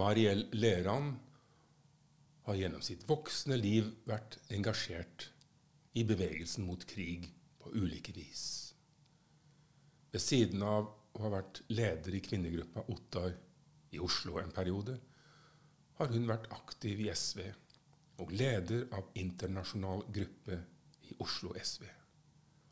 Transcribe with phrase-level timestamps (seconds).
[0.00, 1.12] Mariell Leran
[2.46, 5.26] har gjennom sitt voksne liv vært engasjert
[6.00, 7.26] i bevegelsen mot krig
[7.60, 8.44] på ulike vis.
[10.10, 13.34] Ved siden av å ha vært leder i kvinnegruppa Ottar
[13.92, 14.96] i Oslo en periode,
[16.00, 17.42] har hun vært aktiv i SV
[18.24, 20.62] og leder av internasjonal gruppe
[21.10, 21.84] i Oslo SV.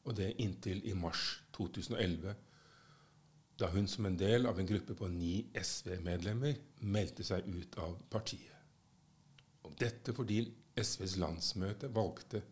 [0.09, 2.33] Og det inntil i mars 2011
[3.59, 7.97] da hun som en del av en gruppe på ni SV-medlemmer meldte seg ut av
[8.11, 8.55] partiet.
[9.67, 10.45] Og dette fordi
[10.79, 12.43] SVs landsmøte valgte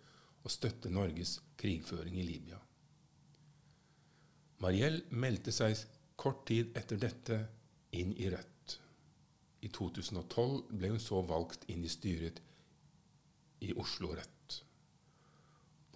[0.43, 2.59] å støtte Norges krigføring i Libya.
[4.65, 5.79] Mariell meldte seg
[6.19, 7.39] kort tid etter dette
[7.95, 8.77] inn i Rødt.
[9.63, 12.43] I 2012 ble hun så valgt inn i styret
[13.67, 14.61] i Oslo Rødt.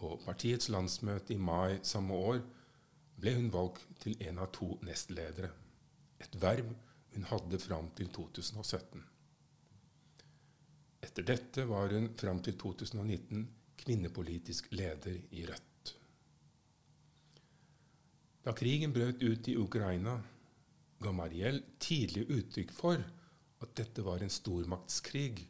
[0.01, 2.43] På partiets landsmøte i mai samme år
[3.21, 5.51] ble hun valgt til en av to nestledere,
[6.21, 6.73] et verv
[7.15, 9.03] hun hadde fram til 2017.
[11.07, 13.47] Etter dette var hun fram til 2019
[13.81, 15.95] kvinnepolitisk leder i Rødt.
[18.45, 20.17] Da krigen brøt ut i Ukraina,
[21.01, 23.01] ga Mariell tidlig uttrykk for
[23.61, 25.45] at dette var en stormaktskrig,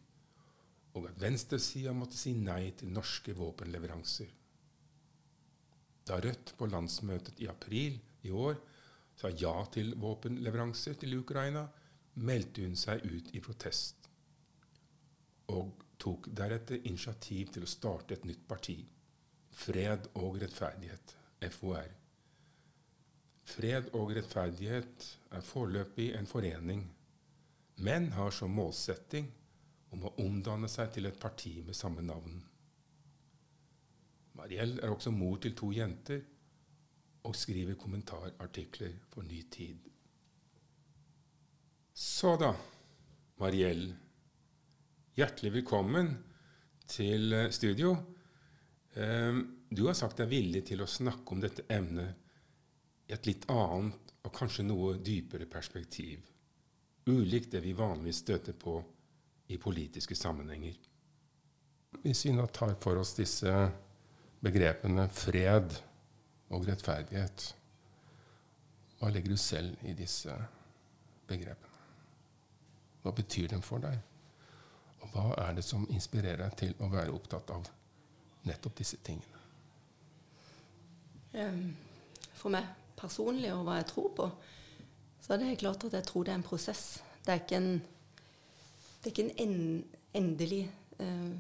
[0.99, 4.31] og at venstresida måtte si nei til norske våpenleveranser.
[6.11, 8.59] Da Rødt på landsmøtet i april i år
[9.21, 11.69] sa ja til våpenleveranser til Ukraina,
[12.27, 14.01] meldte hun seg ut i protest
[15.55, 18.79] og tok deretter initiativ til å starte et nytt parti,
[19.61, 21.15] Fred og rettferdighet,
[21.53, 21.89] FOR.
[23.51, 26.85] Fred og rettferdighet er foreløpig en forening,
[27.83, 29.27] men har som målsetting
[29.91, 32.39] om å omdanne seg til et parti med samme navn.
[34.41, 36.23] Mariell er også mor til to jenter
[37.29, 39.83] og skriver kommentarartikler for Ny Tid.
[41.93, 42.55] Så da,
[43.43, 43.91] Mariell.
[45.19, 46.09] Hjertelig velkommen
[46.89, 47.91] til eh, studio.
[48.97, 53.45] Ehm, du har sagt deg villig til å snakke om dette emnet i et litt
[53.53, 56.25] annet og kanskje noe dypere perspektiv.
[57.13, 58.79] Ulikt det vi vanligvis støter på
[59.53, 60.81] i politiske sammenhenger.
[62.01, 63.53] Hvis vi nå tar for oss disse
[64.45, 65.75] begrepene fred
[66.51, 67.51] og rettferdighet.
[69.01, 70.35] Hva legger du selv i disse
[71.29, 71.69] begrepene?
[73.01, 74.01] Hva betyr de for deg?
[75.01, 77.69] Og hva er det som inspirerer deg til å være opptatt av
[78.49, 79.39] nettopp disse tingene?
[82.37, 82.67] For meg
[83.01, 84.27] personlig og hva jeg tror på,
[85.21, 86.85] så er det klart at jeg tror det er en prosess.
[87.25, 87.73] Det er ikke en,
[89.01, 89.85] det er ikke en
[90.21, 90.63] endelig
[91.01, 91.33] eh,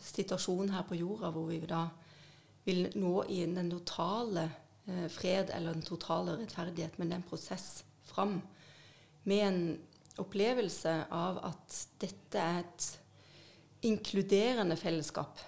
[0.00, 1.82] situasjon her på jorda hvor vi da
[2.64, 4.48] vil nå i den totale
[4.86, 8.40] eh, fred eller den totale rettferdighet, men det er en prosess fram
[9.24, 9.62] med en
[10.20, 12.88] opplevelse av at dette er et
[13.88, 15.40] inkluderende fellesskap.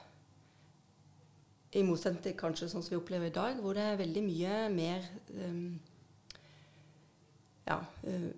[1.75, 4.61] I motsetning til kanskje sånn som vi opplever i dag, hvor det er veldig mye
[4.75, 5.09] mer
[5.41, 5.81] um,
[7.65, 7.81] Ja.
[8.05, 8.31] Uh,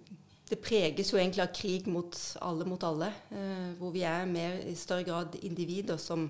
[0.47, 2.15] det preges jo egentlig av krig mot
[2.47, 6.29] alle mot alle, uh, hvor vi er mer i større grad individer som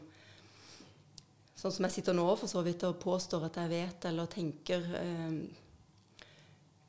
[1.56, 4.84] sånn som jeg sitter nå for så vidt og påstår at jeg vet eller tenker
[5.00, 5.38] eh,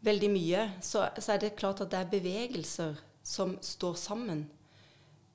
[0.07, 4.45] veldig mye, så, så, er det klart at det er bevegelser som står sammen.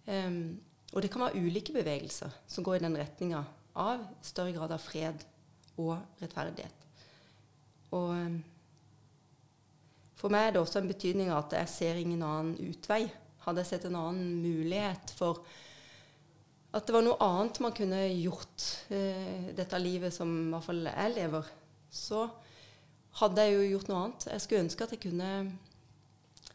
[0.06, 0.60] Um,
[0.92, 3.42] og det kan være ulike bevegelser som går i den retninga
[3.78, 5.24] av større grad av fred
[5.80, 6.88] og rettferdighet.
[7.92, 8.38] Og um,
[10.18, 13.06] for meg er det også en betydning at jeg ser ingen annen utvei.
[13.42, 15.42] Hadde jeg sett en annen mulighet for
[16.72, 20.86] at det var noe annet man kunne gjort eh, dette livet som i hvert fall
[20.88, 21.50] jeg lever,
[21.92, 22.24] så
[23.20, 24.26] hadde jeg jo gjort noe annet.
[24.32, 25.32] Jeg skulle ønske at jeg kunne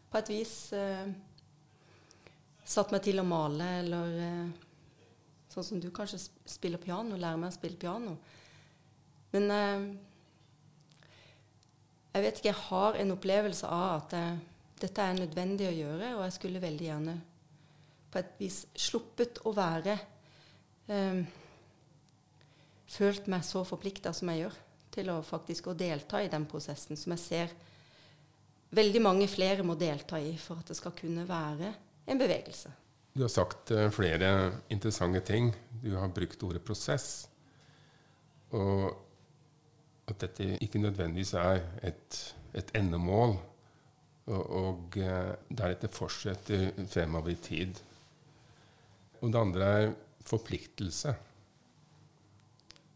[0.09, 1.05] på et vis eh,
[2.66, 4.50] satt meg til å male, eller eh,
[5.53, 8.17] sånn som du kanskje spiller piano, lærer meg å spille piano.
[9.35, 9.88] Men eh,
[12.16, 14.37] jeg vet ikke, jeg har en opplevelse av at jeg,
[14.81, 17.20] dette er nødvendig å gjøre, og jeg skulle veldig gjerne
[18.17, 19.97] på et vis sluppet å være
[20.90, 21.22] um,
[22.87, 24.53] Følt meg så forplikta som jeg gjør
[24.96, 27.55] til å faktisk å delta i den prosessen som jeg ser
[28.78, 31.73] veldig mange flere må delta i for at det skal kunne være
[32.08, 32.72] en bevegelse.
[33.11, 34.29] Du har sagt uh, flere
[34.72, 35.52] interessante ting.
[35.84, 37.28] Du har brukt ordet 'prosess'.
[38.55, 38.96] Og
[40.08, 43.35] at dette ikke nødvendigvis er et, et endemål,
[44.28, 47.84] og, uh, deretter fortsetter fremover i tid.
[49.22, 49.93] Og det andre er
[50.28, 51.14] forpliktelse.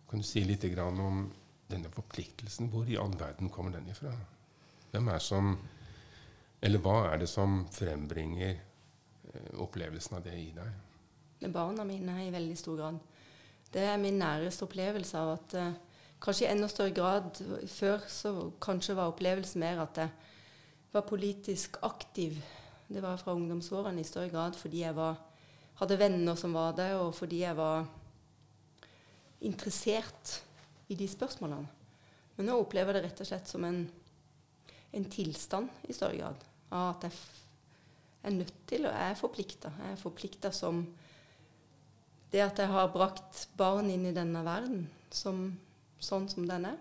[0.09, 1.23] Kan du si litt om
[1.71, 2.69] denne forpliktelsen?
[2.69, 4.11] Hvor i all verden kommer den ifra?
[4.91, 5.57] Hvem er som
[6.61, 11.47] Eller hva er det som frembringer eh, opplevelsen av det i deg?
[11.49, 12.99] Barna mine i veldig stor grad.
[13.73, 15.71] Det er min næreste opplevelse av at eh,
[16.21, 20.13] kanskje i enda større grad Før så kanskje var opplevelsen mer at jeg
[20.93, 22.37] var politisk aktiv.
[22.87, 25.15] Det var fra ungdomsårene i større grad fordi jeg var,
[25.79, 27.85] hadde venner som var det, og fordi jeg var
[29.41, 30.41] interessert
[30.91, 31.67] i de spørsmålene.
[32.37, 33.83] Men nå opplever jeg det rett og slett som en,
[34.97, 36.45] en tilstand i større grad.
[36.71, 37.17] Av at jeg
[38.29, 39.73] er nødt til, og er forplikta.
[39.81, 40.83] Jeg er forplikta som
[42.31, 45.49] det at jeg har brakt barn inn i denne verden som,
[45.99, 46.77] sånn som den er,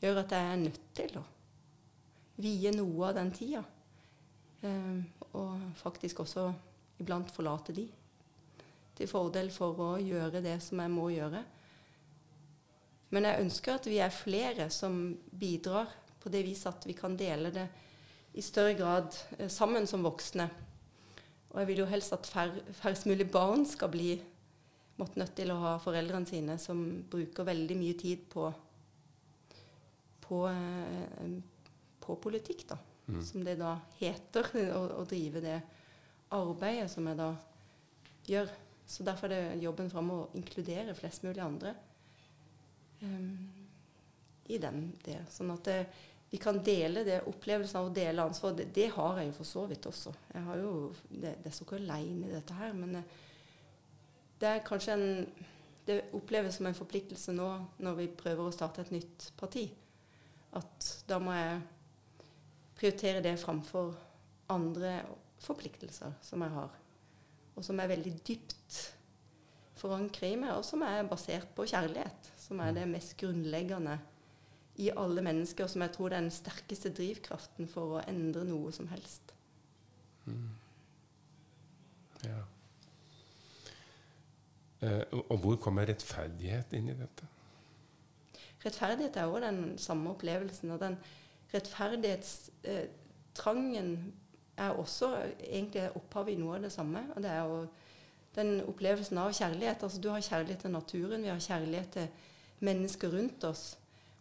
[0.00, 1.24] gjør at jeg er nødt til å
[2.40, 3.64] vie noe av den tida.
[4.64, 5.00] Eh,
[5.36, 6.46] og faktisk også
[7.02, 7.86] iblant forlate de.
[9.00, 11.40] Til fordel for å gjøre det som jeg må gjøre.
[13.10, 14.98] Men jeg ønsker at vi er flere som
[15.32, 15.88] bidrar
[16.20, 17.64] på det vis at vi kan dele det
[18.36, 20.46] i større grad eh, sammen som voksne.
[21.50, 24.12] Og jeg vil jo helst at færrest mulig barn skal bli
[25.00, 28.46] måtte nødt til å ha foreldrene sine som bruker veldig mye tid på,
[30.26, 31.36] på, eh,
[32.04, 32.78] på politikk, da.
[33.10, 33.22] Mm.
[33.26, 35.58] Som det da heter, å, å, drive det
[36.36, 37.30] arbeidet som jeg da
[38.28, 38.52] gjør.
[38.90, 41.74] Så derfor er det jobben fram å inkludere flest mulig andre
[43.04, 43.36] um,
[44.50, 45.20] i den det.
[45.30, 45.76] Sånn at det,
[46.30, 48.56] vi kan dele det opplevelsen av å dele ansvar.
[48.58, 50.14] Det, det, har jeg jo for så vidt også.
[50.34, 50.72] Jeg har jo,
[51.10, 52.74] det, det står ikke aleine i dette her.
[52.74, 52.98] men
[54.40, 55.08] det er kanskje en
[55.86, 57.46] Det oppleves som en forpliktelse nå
[57.82, 59.64] når vi prøver å starte et nytt parti.
[60.54, 61.62] At da må jeg
[62.78, 63.94] prioritere det framfor
[64.52, 65.00] andre
[65.40, 66.76] forpliktelser som jeg har.
[67.56, 68.78] Og som er veldig dypt
[69.80, 72.22] forankra i meg, og som er basert på kjærlighet.
[72.40, 73.96] Som er det mest grunnleggende
[74.80, 78.72] i alle mennesker, og som jeg tror er den sterkeste drivkraften for å endre noe
[78.72, 79.34] som helst.
[80.24, 80.50] Mm.
[82.24, 82.40] Ja.
[84.80, 87.24] Eh, og hvor kommer rettferdighet inn i dette?
[88.64, 90.70] Rettferdighet er òg den samme opplevelsen.
[90.74, 90.96] Og den
[91.52, 93.90] rettferdighetstrangen
[94.60, 97.02] er også egentlig opphavet i noe av det samme.
[97.14, 97.60] Og det er jo
[98.36, 99.82] den opplevelsen av kjærlighet.
[99.86, 102.08] Altså du har kjærlighet til naturen, vi har kjærlighet til
[102.66, 103.64] mennesker rundt oss.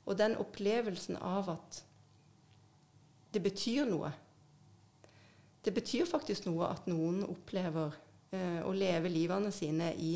[0.08, 1.84] Og den opplevelsen av at
[3.34, 4.10] det betyr noe.
[5.62, 7.94] Det betyr faktisk noe at noen opplever
[8.34, 10.16] eh, å leve livene sine i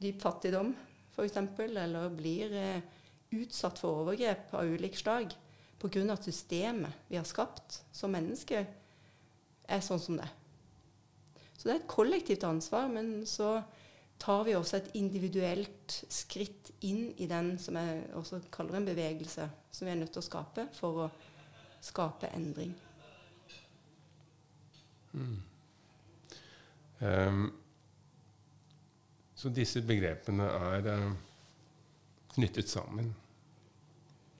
[0.00, 0.74] dyp fattigdom
[1.14, 2.82] f.eks., eller blir eh,
[3.36, 5.32] utsatt for overgrep av ulik slag
[5.80, 6.16] pga.
[6.16, 8.66] systemet vi har skapt som mennesker,
[9.70, 10.28] er sånn som det.
[11.56, 13.58] Så det er et kollektivt ansvar, men så
[14.20, 19.48] tar vi også et individuelt skritt inn i den som jeg også kaller en bevegelse,
[19.72, 21.08] som vi er nødt til å skape for å
[21.84, 22.74] skape endring.
[25.12, 25.38] Mm.
[27.00, 27.46] Um,
[29.34, 31.06] så disse begrepene er uh,
[32.34, 33.08] knyttet sammen.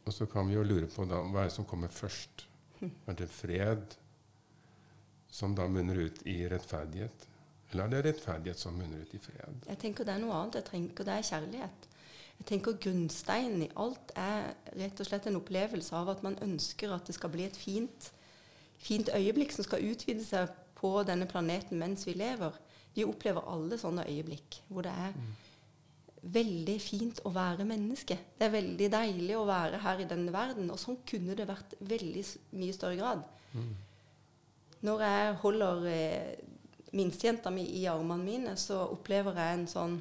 [0.04, 2.46] Og så kan vi jo lure på da, hva er det som kommer først.
[2.80, 3.96] Er det fred
[5.30, 7.26] som da munner ut i rettferdighet?
[7.70, 9.66] Eller er det rettferdighet som munner ut i fred?
[9.68, 10.58] Jeg tenker det er noe annet.
[10.58, 11.90] Jeg tenker det er kjærlighet.
[12.40, 16.94] Jeg tenker Grunnsteinen i alt er rett og slett en opplevelse av at man ønsker
[16.94, 18.08] at det skal bli et fint,
[18.80, 20.48] fint øyeblikk som skal utvide seg
[20.80, 22.56] på denne planeten mens vi lever.
[22.96, 25.28] Vi opplever alle sånne øyeblikk hvor det er mm.
[26.38, 28.16] veldig fint å være menneske.
[28.38, 30.72] Det er veldig deilig å være her i denne verden.
[30.72, 32.24] Og sånn kunne det vært veldig
[32.56, 33.22] mye større grad.
[33.52, 33.70] Mm.
[34.86, 36.38] Når jeg holder eh,
[36.96, 40.00] minstejenta mi i armene mine, så opplever jeg en sånn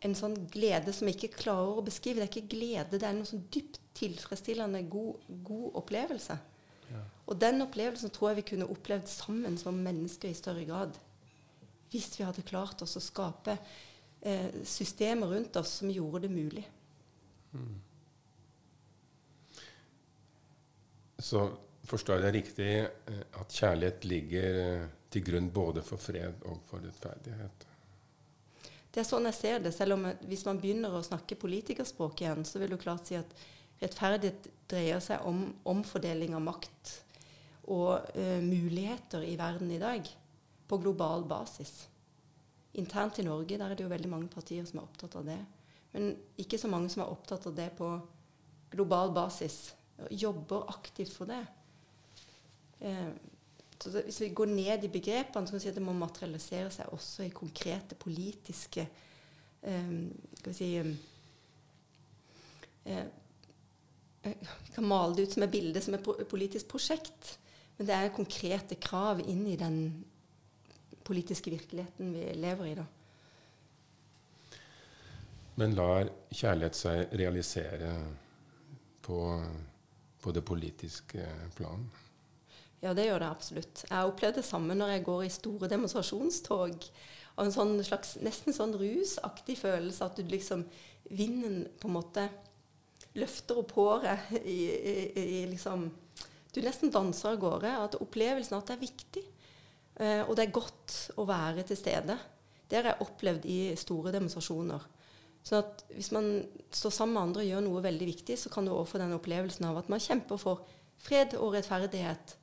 [0.00, 2.22] en sånn glede som jeg ikke klarer å beskrive.
[2.22, 6.36] Det er ikke glede, det er en sånn dypt tilfredsstillende, god, god opplevelse.
[6.90, 7.02] Ja.
[7.28, 10.96] Og den opplevelsen tror jeg vi kunne opplevd sammen som mennesker i større grad
[11.90, 13.56] hvis vi hadde klart oss å skape
[14.22, 16.62] eh, systemer rundt oss som gjorde det mulig.
[17.50, 17.80] Mm.
[21.18, 21.48] Så
[21.88, 26.84] forstår jeg riktig eh, at kjærlighet ligger eh, til grunn både for fred og for
[26.84, 27.66] rettferdighet?
[28.90, 29.72] Det er sånn jeg ser det.
[29.74, 33.36] Selv om hvis man begynner å snakke politikerspråk igjen, så vil du klart si at
[33.80, 36.96] rettferdighet dreier seg om omfordeling av makt
[37.70, 40.08] og uh, muligheter i verden i dag
[40.66, 41.84] på global basis.
[42.82, 45.38] Internt i Norge der er det jo veldig mange partier som er opptatt av det.
[45.94, 47.92] Men ikke så mange som er opptatt av det på
[48.74, 49.72] global basis.
[50.10, 51.42] Jobber aktivt for det.
[52.80, 53.08] Eh,
[53.80, 56.70] så Hvis vi går ned i begrepene, så kan vi si at det må materialisere
[56.70, 58.84] seg også i konkrete politiske
[59.62, 59.94] eh,
[60.36, 60.68] skal vi si
[62.84, 63.06] eh,
[64.22, 67.38] Vi kan male det ut som et bilde som et politisk prosjekt.
[67.78, 70.04] Men det er konkrete krav inn i den
[71.04, 72.74] politiske virkeligheten vi lever i.
[72.76, 72.84] da.
[75.56, 77.94] Men lar kjærlighet seg realisere
[79.02, 79.18] på,
[80.20, 81.24] på det politiske
[81.56, 81.88] plan?
[82.80, 83.82] Ja, det gjør det absolutt.
[83.84, 86.86] Jeg har opplevd det samme når jeg går i store demonstrasjonstog.
[87.36, 90.66] Og en sånn slags nesten sånn rusaktig følelse at du liksom
[91.10, 92.22] Vinden på en måte
[93.18, 95.88] løfter opp håret i, i, i liksom
[96.54, 97.72] Du nesten danser av gårde.
[97.88, 99.24] At opplevelsen av at det er viktig.
[100.00, 102.16] Eh, og det er godt å være til stede.
[102.70, 104.86] Det har jeg opplevd i store demonstrasjoner.
[105.42, 106.30] Så at hvis man
[106.70, 109.16] står sammen med andre og gjør noe veldig viktig, så kan du også få den
[109.16, 110.66] opplevelsen av at man kjemper for
[111.00, 112.36] fred og rettferdighet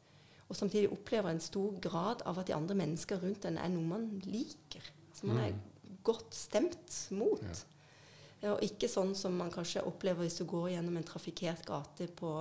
[0.48, 3.84] og samtidig opplever en stor grad av at de andre mennesker rundt en er noe
[3.84, 4.86] man liker.
[5.14, 5.98] Som man er mm.
[6.08, 7.44] godt stemt mot.
[7.44, 8.54] Ja.
[8.54, 12.34] Og ikke sånn som man kanskje opplever hvis du går gjennom en trafikkert gate på,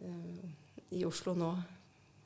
[0.00, 0.44] uh,
[0.94, 1.50] i Oslo nå.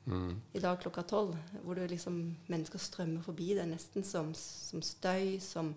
[0.05, 0.35] Mm.
[0.53, 1.35] I dag klokka tolv,
[1.65, 5.73] hvor liksom, mennesker strømmer forbi deg nesten som, som, støy, som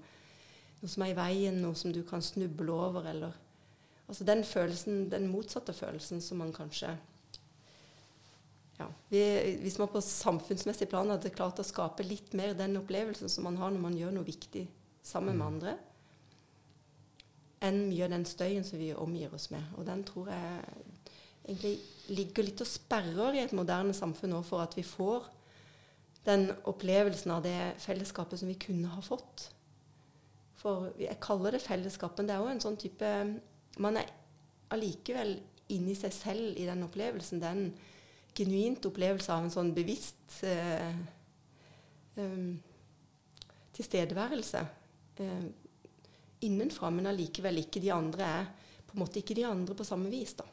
[0.80, 3.40] noe som er i veien, noe som du kan snuble over, eller
[4.04, 6.90] Altså den følelsen, den motsatte følelsen som man kanskje
[8.78, 9.22] ja, vi,
[9.62, 13.58] Hvis man på samfunnsmessig plan hadde klart å skape litt mer den opplevelsen som man
[13.60, 14.66] har når man gjør noe viktig
[15.04, 15.52] sammen med mm.
[15.52, 15.76] andre,
[17.64, 19.62] enn mye av den støyen som vi omgir oss med.
[19.78, 20.64] Og den tror jeg
[21.44, 21.74] egentlig
[22.16, 25.30] ligger litt og sperrer i et moderne samfunn nå for at vi får
[26.24, 29.48] den opplevelsen av det fellesskapet som vi kunne ha fått.
[30.60, 33.10] For jeg kaller det fellesskap, men det er jo en sånn type
[33.82, 34.06] Man er
[34.72, 35.34] allikevel
[35.74, 37.40] inni seg selv i den opplevelsen.
[37.42, 37.72] den en
[38.34, 40.96] genuint opplevelse av en sånn bevisst eh,
[42.16, 42.56] um,
[43.74, 44.62] tilstedeværelse
[45.22, 45.46] eh,
[46.46, 48.50] innenfra, men allikevel ikke de andre er
[48.84, 50.34] på en måte ikke de andre på samme vis.
[50.38, 50.46] da.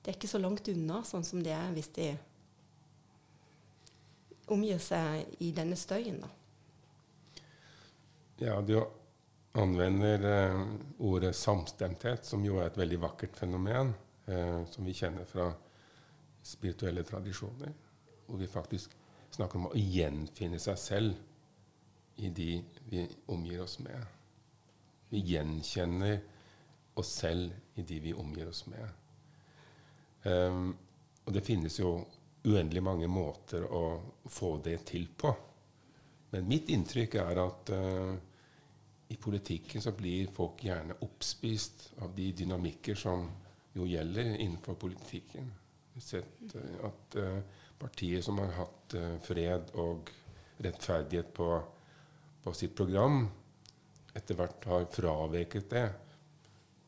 [0.00, 2.10] Det er ikke så langt unna sånn som det er hvis de
[4.54, 6.20] omgir seg i denne støyen.
[6.22, 6.30] da.
[8.38, 8.78] Ja, du
[9.56, 10.64] anvender eh,
[10.98, 13.94] ordet samstemthet, som jo er et veldig vakkert fenomen,
[14.28, 15.48] eh, som vi kjenner fra
[16.46, 17.72] spirituelle tradisjoner,
[18.26, 18.94] hvor vi faktisk
[19.34, 22.50] snakker om å gjenfinne seg selv i de
[22.88, 24.04] vi omgir oss med.
[25.10, 26.20] Vi gjenkjenner
[26.96, 28.86] oss selv i de vi omgir oss med.
[30.26, 30.70] Um,
[31.26, 31.98] og det finnes jo
[32.46, 33.82] uendelig mange måter å
[34.30, 35.34] få det til på.
[36.32, 38.14] Men mitt inntrykk er at uh,
[39.12, 43.28] i politikken så blir folk gjerne oppspist av de dynamikker som
[43.76, 45.52] jo gjelder innenfor politikken
[46.02, 47.38] sett eh, at uh,
[47.78, 50.10] partier som har hatt uh, fred og
[50.64, 51.50] rettferdighet på,
[52.42, 53.26] på, sitt program,
[54.16, 55.86] etter hvert har fraveket det.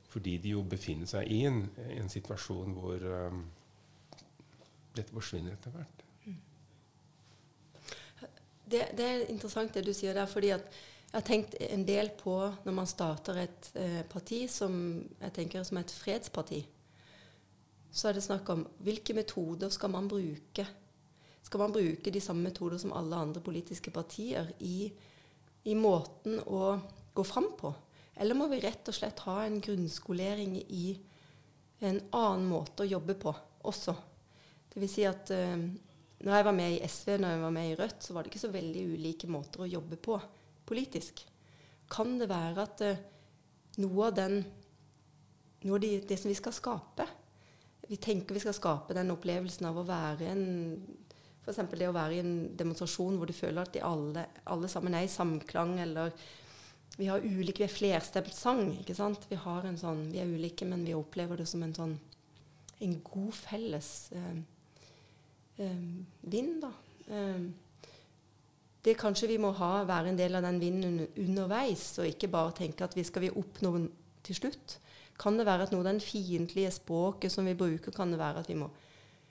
[0.09, 1.67] Fordi de jo befinner seg i en,
[1.99, 3.43] en situasjon hvor um,
[4.97, 6.05] dette forsvinner etter hvert.
[8.69, 10.27] Det, det, er interessant det du sier der.
[10.29, 10.65] fordi at
[11.09, 12.35] jeg har tenkt en del på
[12.65, 14.75] når man starter et eh, parti som
[15.23, 16.59] jeg tenker som et fredsparti
[17.91, 20.67] så er det snakk om hvilke metoder skal man bruke.
[21.43, 24.91] Skal man bruke de samme metoder som alle andre politiske partier i,
[25.65, 26.77] i måten å
[27.17, 27.73] gå fram på?
[28.19, 30.87] Eller må vi rett og slett ha en grunnskolering i
[31.87, 33.33] en annen måte å jobbe på
[33.71, 33.95] også?
[34.69, 35.57] Det vil si at uh,
[36.19, 38.33] når jeg var med i SV, når jeg var med i Rødt, så var det
[38.33, 40.19] ikke så veldig ulike måter å jobbe på
[40.69, 41.23] politisk.
[41.89, 43.05] Kan det være at uh,
[43.81, 44.43] noe av den
[45.65, 47.07] noe av de, det som vi skal skape,
[47.89, 50.49] vi tenker vi skal skape den opplevelsen av å være en
[51.49, 51.63] F.eks.
[51.81, 55.07] det å være i en demonstrasjon hvor du føler at de alle, alle sammen er
[55.07, 56.13] i samklang, eller
[56.99, 58.75] vi har ulike, vi er flerstemt sang.
[58.83, 59.25] ikke sant?
[59.31, 61.95] Vi har en sånn, vi er ulike, men vi opplever det som en sånn
[62.85, 64.37] en god felles eh,
[65.65, 65.81] eh,
[66.21, 66.73] vind, da.
[67.09, 67.49] Eh,
[68.85, 72.55] det kanskje vi må ha, være en del av den vinden underveis, og ikke bare
[72.61, 73.73] tenke at vi skal vi oppnå
[74.27, 74.79] til slutt.
[75.19, 78.45] Kan det være at noe av den fiendtlige språket som vi bruker, kan det være
[78.45, 78.71] at vi må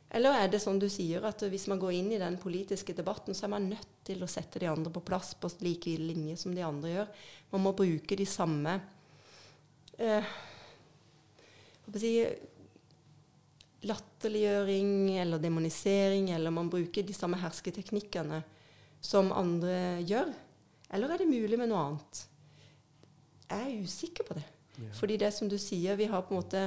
[0.08, 3.36] Eller er det sånn du sier, at hvis man går inn i den politiske debatten,
[3.36, 6.54] så er man nødt til å sette de andre på plass på like linje som
[6.56, 7.10] de andre gjør?
[7.52, 8.78] Man må bruke de samme
[10.00, 10.30] eh,
[11.92, 12.14] si,
[13.88, 18.42] latterliggjøring eller demonisering, eller man bruker de samme hersketeknikkene
[19.04, 20.32] som andre gjør?
[20.96, 22.24] Eller er det mulig med noe annet?
[23.48, 24.48] Jeg er usikker på det.
[24.98, 26.64] Fordi det som du sier, vi har på en måte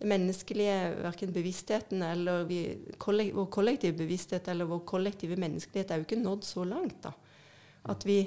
[0.00, 2.60] det menneskelige, verken bevisstheten eller vi,
[2.98, 7.02] kollek, vår kollektive bevissthet eller vår kollektive menneskelighet er jo ikke nådd så langt.
[7.04, 7.12] da.
[7.92, 8.22] At vi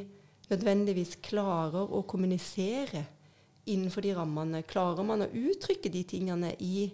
[0.52, 3.06] nødvendigvis klarer å kommunisere
[3.66, 4.62] innenfor de rammene.
[4.70, 6.92] Klarer man å uttrykke de tingene i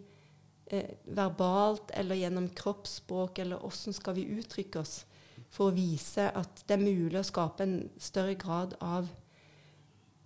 [0.72, 5.02] eh, verbalt eller gjennom kroppsspråk, eller åssen skal vi uttrykke oss?
[5.50, 9.10] for å vise at det er mulig å skape en større grad av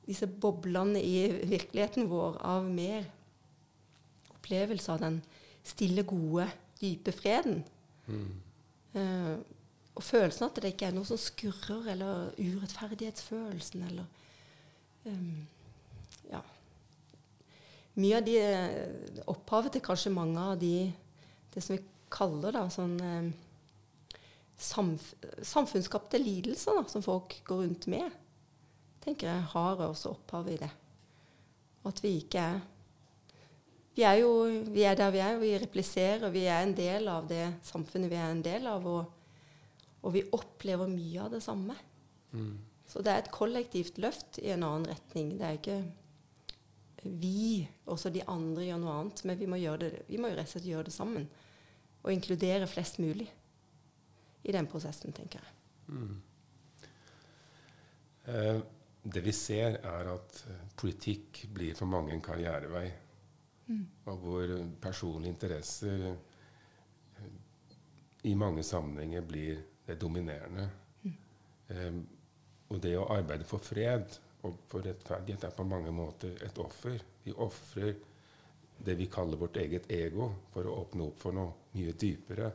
[0.07, 3.05] disse boblene i virkeligheten vår, av mer
[4.33, 5.21] opplevelse av den
[5.63, 6.49] stille, gode,
[6.81, 7.61] dype freden.
[8.07, 8.31] Mm.
[8.93, 9.37] Uh,
[9.93, 14.05] og følelsen at det ikke er noe som skurrer, eller urettferdighetsfølelsen, eller
[15.05, 15.47] um,
[16.31, 16.41] Ja.
[17.93, 18.37] Mye av de
[19.29, 20.91] Opphavet til kanskje mange av de
[21.53, 21.83] det som vi
[22.13, 23.27] kaller da sånn um,
[24.57, 25.11] samf
[25.45, 28.09] samfunnsskapte lidelser da, som folk går rundt med,
[29.03, 30.71] tenker jeg har også opphav i det.
[31.83, 32.61] Og at vi ikke er
[33.93, 34.29] vi er jo
[34.73, 36.31] vi er der vi er, og vi repliserer.
[36.33, 38.87] Vi er en del av det samfunnet vi er en del av.
[38.89, 39.03] Og,
[40.01, 41.75] og vi opplever mye av det samme.
[42.33, 42.55] Mm.
[42.89, 45.35] Så det er et kollektivt løft i en annen retning.
[45.37, 45.77] Det er ikke
[47.03, 49.23] vi, også de andre, gjør noe annet.
[49.29, 51.29] Men vi må, gjøre det, vi må jo rett og slett gjøre det sammen.
[52.01, 53.29] Og inkludere flest mulig
[54.43, 55.53] i den prosessen, tenker jeg.
[55.93, 56.15] Mm.
[58.33, 58.59] Eh,
[59.03, 62.85] det vi ser, er at eh, politikk blir for mange en karrierevei.
[63.67, 63.83] Mm.
[64.11, 67.29] Og hvor personlige interesser eh,
[68.29, 70.69] i mange sammenhenger blir det dominerende.
[71.03, 71.17] Mm.
[71.67, 72.03] Um,
[72.71, 74.15] og det å arbeide for fred
[74.47, 77.03] og for rettferdighet er på mange måter et offer.
[77.23, 77.93] Vi ofrer
[78.83, 82.49] det vi kaller vårt eget ego, for å åpne opp for noe mye dypere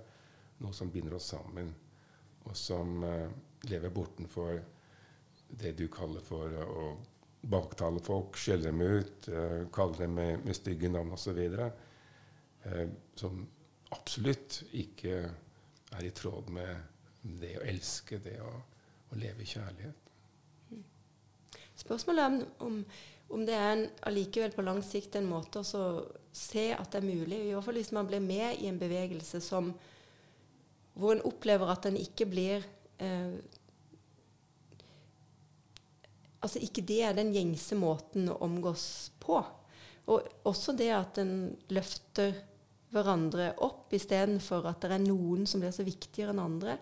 [0.58, 1.70] noe som binder oss sammen,
[2.44, 3.28] og som uh,
[3.70, 4.58] lever bortenfor
[5.48, 10.44] det du kaller for uh, å baktale folk, skjelle dem ut, uh, kalle dem med,
[10.44, 11.38] med stygge navn osv.
[12.66, 12.84] Uh,
[13.18, 13.44] som
[13.94, 15.22] absolutt ikke
[15.96, 18.52] er i tråd med det å elske, det å,
[19.08, 20.04] å leve i kjærlighet.
[21.78, 22.80] Spørsmålet er om,
[23.30, 25.84] om det er en, allikevel på lang sikt en måte å
[26.34, 29.40] se at det er mulig, i hvert fall hvis man blir med i en bevegelse
[29.44, 29.70] som
[30.98, 32.64] hvor en opplever at en ikke blir
[32.98, 33.38] eh,
[36.44, 39.40] Altså ikke det er den gjengse måten å omgås på.
[40.08, 41.32] Og også det at en
[41.74, 42.36] løfter
[42.94, 46.78] hverandre opp istedenfor at det er noen som blir så viktigere enn andre.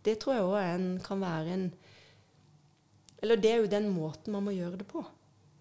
[0.00, 1.70] Det tror jeg òg kan være en
[3.20, 5.02] Eller det er jo den måten man må gjøre det på.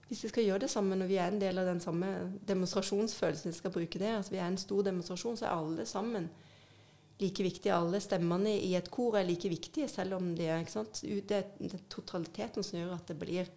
[0.08, 2.08] Hvis vi skal gjøre det sammen, og vi er en del av den samme
[2.48, 6.30] demonstrasjonsfølelsen, vi skal bruke det, altså vi er en stor demonstrasjon, så er alle sammen
[7.20, 7.76] like viktige.
[7.76, 10.64] Alle stemmene i et kor er like viktige, selv om de er?
[10.64, 13.52] Det er totaliteten som gjør at det blir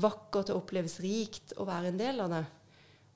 [0.00, 2.44] vakkert og oppleves rikt å være en del av det.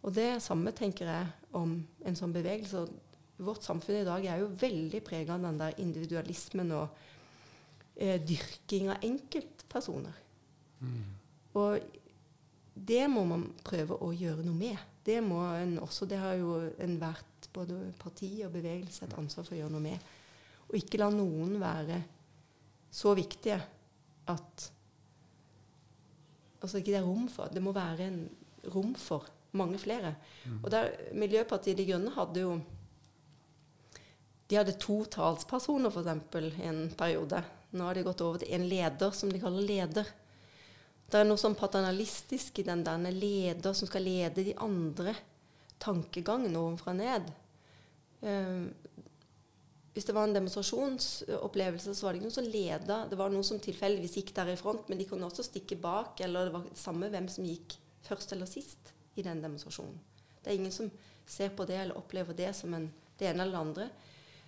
[0.04, 2.84] Og det samme tenker jeg om en sånn bevegelse.
[3.44, 6.98] Vårt samfunn i dag er jo veldig prega av den der individualismen og
[7.96, 10.18] eh, dyrking av enkeltpersoner.
[10.84, 11.04] Mm.
[11.58, 11.78] Og
[12.74, 14.78] det må man prøve å gjøre noe med.
[15.04, 19.56] Det må en også, det har jo enhvert både parti og bevegelse et ansvar for
[19.56, 20.12] å gjøre noe med.
[20.68, 22.00] Og ikke la noen være
[22.94, 23.58] så viktige
[24.30, 24.70] at
[26.64, 27.50] Altså ikke det er rom for.
[27.52, 28.22] Det må være en
[28.72, 30.14] rom for mange flere.
[30.46, 30.62] Mm.
[30.62, 32.54] Og der Miljøpartiet De Grønne hadde jo
[34.48, 37.42] De hadde to talspersoner, f.eks., i en periode.
[37.76, 40.08] Nå har de gått over til en leder, som de kaller leder.
[41.10, 45.14] Det er noe sånn paternalistisk i den der leder som skal lede de andre
[45.84, 47.28] tankegangen ovenfra ned.
[48.24, 48.68] Um,
[49.94, 52.96] hvis det var en demonstrasjonsopplevelse, så var det ikke noen som leda.
[53.06, 56.18] Det var noen som tilfeldigvis gikk der i front, men de kunne også stikke bak.
[56.26, 60.00] Eller det var det samme hvem som gikk først eller sist i den demonstrasjonen.
[60.42, 60.90] Det er ingen som
[61.30, 63.86] ser på det eller opplever det som en, det ene eller det andre.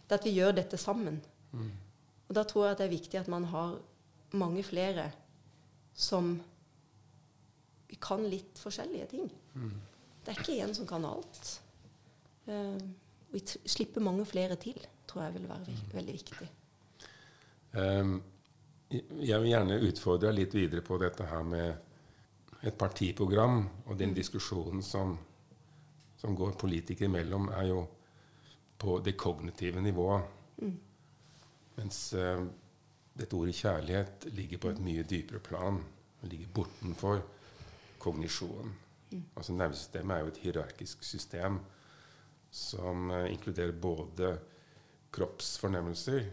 [0.02, 1.22] Det er at vi gjør dette sammen.
[1.52, 1.70] Mm.
[2.26, 3.78] Og da tror jeg at det er viktig at man har
[4.34, 5.08] mange flere
[5.94, 6.34] som
[8.02, 9.30] kan litt forskjellige ting.
[9.54, 9.74] Mm.
[10.24, 11.52] Det er ikke én som kan alt.
[12.50, 12.82] Uh,
[13.36, 15.82] vi slipper mange flere til, tror jeg vil være mm.
[15.92, 16.48] veldig viktig.
[17.76, 18.14] Um,
[19.20, 23.60] jeg vil gjerne utfordre litt videre på dette her med et partiprogram.
[23.86, 24.16] Og den mm.
[24.16, 25.16] diskusjonen som,
[26.16, 27.82] som går politikere imellom, er jo
[28.78, 30.32] på det kognitive nivået.
[30.62, 30.78] Mm.
[31.76, 32.46] Mens uh,
[33.16, 35.82] dette ordet kjærlighet ligger på et mye dypere plan.
[36.22, 37.20] Det ligger bortenfor
[38.00, 38.72] kognisjonen.
[39.10, 39.24] Mm.
[39.36, 41.60] Altså Nervesystemet er jo et hierarkisk system
[42.50, 44.34] som uh, inkluderer både
[45.16, 46.28] kroppsfornemmelser,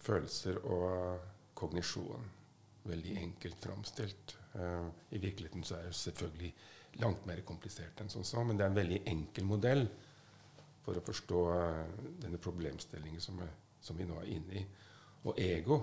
[0.00, 2.32] følelser og kognisjon.
[2.86, 4.36] Veldig enkelt framstilt.
[4.54, 6.52] Uh, I virkeligheten så er det selvfølgelig
[7.02, 9.86] langt mer komplisert enn sånn, men det er en veldig enkel modell
[10.86, 11.40] for å forstå
[12.22, 13.40] denne problemstillingen som,
[13.82, 14.64] som, vi nå er inne i.
[15.26, 15.80] Og ego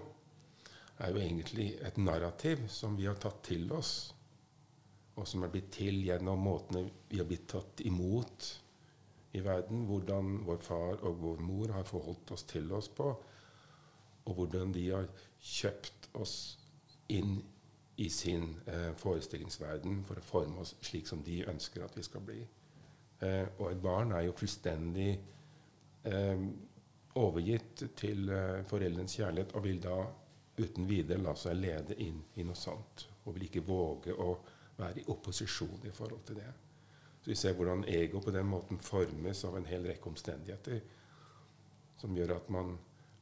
[1.03, 4.13] er jo egentlig et narrativ som vi har tatt til oss,
[5.13, 8.47] og som er blitt til gjennom måtene vi har blitt tatt imot
[9.33, 13.15] i verden, hvordan vår far og vår mor har forholdt oss til oss på.
[14.25, 15.07] og hvordan de har
[15.43, 16.57] kjøpt oss
[17.11, 17.41] inn
[17.99, 22.23] i sin eh, forestillingsverden for å forme oss slik som de ønsker at vi skal
[22.23, 22.37] bli.
[23.19, 25.09] Eh, og et barn er jo fullstendig
[26.07, 26.45] eh,
[27.19, 29.97] overgitt til eh, foreldrenes kjærlighet og vil da
[30.57, 33.07] uten videre la seg lede inn i noe sånt.
[33.25, 34.33] Og vil ikke våge å
[34.77, 36.51] være i opposisjon i forhold til det.
[37.23, 40.81] Så vi ser hvordan ego på den måten formes av en hel rekke omstendigheter
[42.01, 42.73] som gjør at man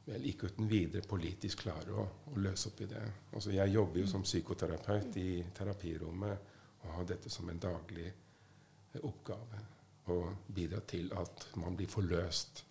[0.08, 3.02] vel ikke uten videre politisk klarer å, å løse opp i det.
[3.30, 6.50] Altså, jeg jobber jo som psykoterapeut i terapirommet
[6.82, 9.62] og har dette som en daglig eh, oppgave.
[10.10, 10.18] Å
[10.50, 12.64] bidra til at man blir forløst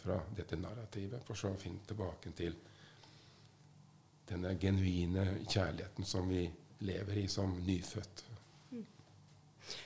[0.00, 2.56] fra dette narrativet, for så å finne tilbake til
[4.30, 6.46] denne genuine kjærligheten som vi
[6.88, 8.24] lever i som nyfødt.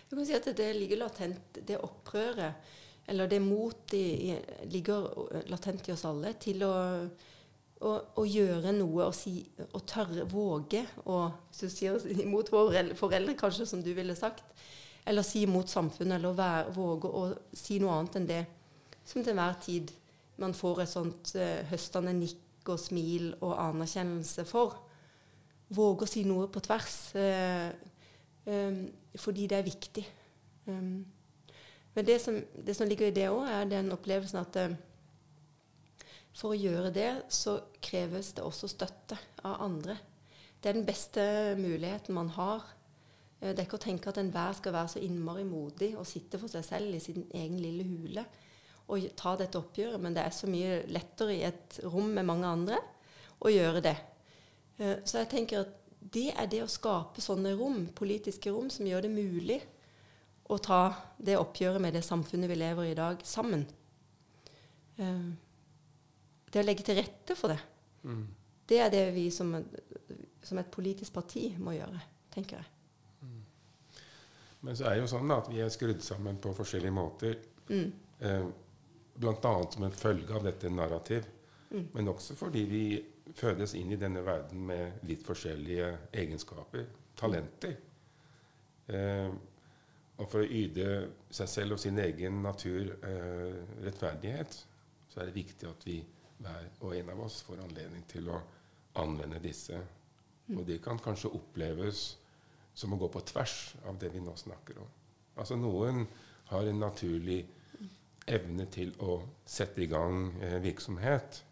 [0.09, 2.75] Du kan si at det ligger latent, det opprøret
[3.07, 5.07] eller det motet ligger
[5.51, 6.73] latent i oss alle til å,
[7.87, 11.21] å, gjøre noe og, si, og tørre, våge å
[12.25, 14.43] imot foreldre, foreldre, kanskje, som du ville sagt,
[15.07, 18.43] eller si imot samfunnet, eller være, våge å si noe annet enn det
[19.07, 19.93] som til enhver tid
[20.43, 24.75] man får et sånt uh, høstende nikk og smil og anerkjennelse for.
[25.79, 27.71] Våge å si noe på tvers, uh,
[28.47, 28.81] um,
[29.15, 30.07] fordi det er viktig.
[30.67, 31.07] Um,
[31.97, 34.75] men det som, det som ligger i det òg, er den opplevelsen at eh,
[36.37, 39.17] for å gjøre det, så kreves det også støtte
[39.49, 39.97] av andre.
[40.61, 41.23] Det er den beste
[41.57, 42.67] muligheten man har.
[43.41, 46.41] Eh, det er ikke å tenke at enhver skal være så innmari modig og sitte
[46.43, 48.27] for seg selv i sin egen lille hule
[48.93, 52.47] og ta dette oppgjøret, men det er så mye lettere i et rom med mange
[52.47, 52.77] andre
[53.41, 53.97] å gjøre det.
[54.77, 55.73] Eh, så jeg tenker at
[56.12, 59.59] det er det å skape sånne rom, politiske rom, som gjør det mulig
[60.53, 60.81] å ta
[61.19, 63.64] det oppgjøret med det samfunnet vi lever i i dag, sammen.
[65.01, 65.33] Uh,
[66.53, 67.59] det å legge til rette for det,
[68.07, 68.23] mm.
[68.71, 69.51] det er det vi som,
[70.42, 72.01] som, et politisk parti må gjøre,
[72.33, 72.71] tenker jeg.
[73.27, 73.42] Mm.
[74.69, 77.42] Men så er det jo sånn at vi er skrudd sammen på forskjellige måter.
[77.69, 77.90] Mm.
[78.23, 78.47] Uh,
[79.16, 79.53] Bl.a.
[79.73, 81.27] som en følge av dette narrativ.
[81.73, 81.87] Mm.
[81.95, 82.87] Men også fordi vi
[83.35, 86.87] fødes inn i denne verden med litt forskjellige egenskaper,
[87.19, 87.77] talenter.
[88.87, 89.31] Eh,
[90.17, 90.87] og for å yte
[91.35, 94.61] seg selv og sin egen natur eh, rettferdighet,
[95.11, 95.99] så er det viktig at vi
[96.37, 98.41] hver og en av oss får anledning til å
[99.01, 99.79] anvende disse.
[100.53, 102.07] Og det kan kanskje oppleves
[102.77, 104.89] som å gå på tvers av det vi nå snakker om.
[105.37, 106.05] Altså Noen
[106.51, 107.43] har en naturlig
[108.27, 111.43] evne til å sette i gang eh, virksomhet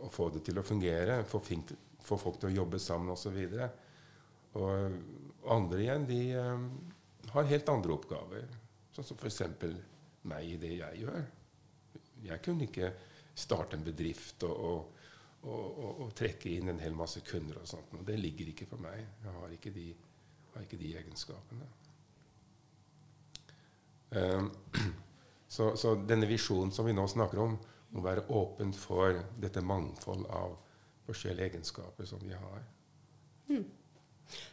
[0.00, 3.38] og få det til å fungere, få folk til å jobbe sammen osv.
[3.52, 6.66] Og, og andre igjen, de eh,
[7.32, 8.48] har helt andre oppgaver.
[8.92, 9.42] Sånn som f.eks.
[10.28, 11.22] meg i det jeg gjør.
[12.22, 12.92] Jeg kunne ikke
[13.34, 14.98] starte en bedrift og, og,
[15.48, 17.94] og, og, trekke inn en hel masse kunder og sånt.
[17.98, 19.00] Og det ligger ikke for meg.
[19.24, 19.86] Jeg har ikke de,
[20.54, 21.70] har ikke de egenskapene.
[24.12, 24.50] Um,
[25.54, 27.56] så, så, denne visjonen som vi nå snakker om,
[27.92, 30.56] må være åpent for dette mangfold av
[31.06, 32.62] forskjellige egenskaper som vi har.
[33.50, 33.66] Mm.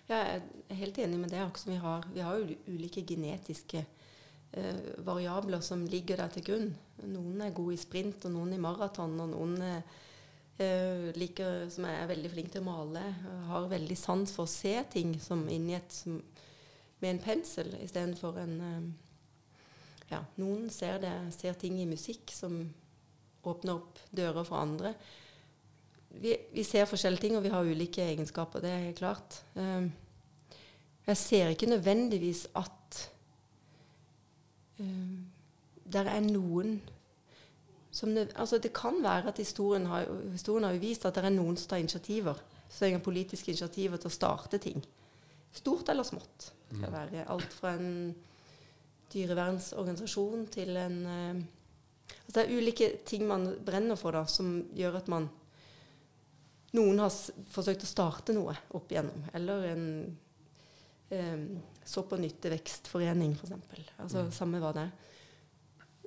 [0.10, 1.46] Jeg er helt enig med det.
[1.66, 3.86] Vi har, vi har jo ulike genetiske
[4.52, 6.70] eh, variabler som ligger der til grunn.
[7.08, 12.10] Noen er gode i sprint, og noen i maraton, og noen eh, liker, som er
[12.10, 13.06] veldig flinke til å male,
[13.48, 16.02] har veldig sans for å se ting som inni et
[17.00, 18.90] med en pensel istedenfor en eh,
[20.10, 22.64] ja, Noen ser, det, ser ting i musikk som
[23.48, 24.94] åpner opp dører for andre
[26.10, 28.64] vi, vi, ser forskjellige ting, og vi har ulike egenskaper.
[28.64, 29.42] Det er klart.
[29.56, 29.92] Um,
[31.08, 33.02] jeg ser ikke nødvendigvis at
[34.80, 35.26] um,
[35.86, 36.80] det er noen
[37.92, 41.58] som altså Det kan være at historien har, historien har vist at det er noen
[41.58, 42.38] som tar initiativer.
[42.70, 44.84] Så politiske initiativer til å starte ting.
[45.52, 46.52] Stort eller smått.
[46.70, 46.94] Det skal mm.
[46.94, 48.16] være alt fra en
[49.14, 51.42] dyrevernsorganisasjon til en uh,
[52.10, 55.30] altså Det er ulike ting man brenner for, da, som gjør at man
[56.78, 57.14] noen har
[57.50, 59.24] forsøkt å starte noe opp igjennom.
[59.34, 59.86] Eller en
[61.10, 61.46] um,
[61.86, 63.56] sopp- og nyttevekstforening, f.eks.
[63.98, 64.32] Altså, mm.
[64.36, 64.92] Samme hva det er.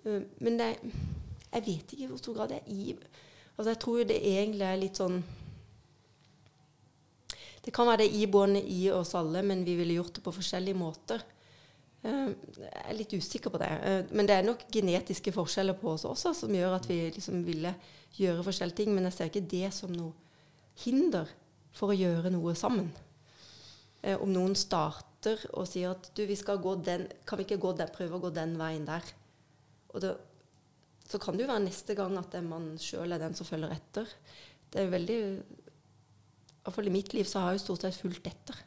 [0.07, 0.71] Uh, men det,
[1.49, 4.67] jeg vet ikke i hvor stor grad det er i altså, Jeg tror det egentlig
[4.67, 5.19] er litt sånn
[7.63, 10.79] Det kan være det iboende i oss alle, men vi ville gjort det på forskjellige
[10.79, 11.23] måter.
[12.03, 13.71] Uh, jeg er litt usikker på det.
[13.83, 17.45] Uh, men det er nok genetiske forskjeller på oss også som gjør at vi liksom
[17.47, 17.75] ville
[18.19, 18.93] gjøre forskjellige ting.
[18.97, 20.13] Men jeg ser ikke det som noe
[20.83, 21.31] hinder
[21.77, 22.91] for å gjøre noe sammen.
[24.03, 27.61] Eh, om noen starter og sier at du, vi skal gå den, kan vi ikke
[27.63, 29.13] gå den, prøve å gå den veien der?
[29.93, 30.17] Og det,
[31.07, 34.09] så kan det jo være neste gang at man sjøl er den som følger etter.
[34.73, 38.01] det er veldig I hvert fall i mitt liv så har jeg jo stort sett
[38.01, 38.59] fulgt etter.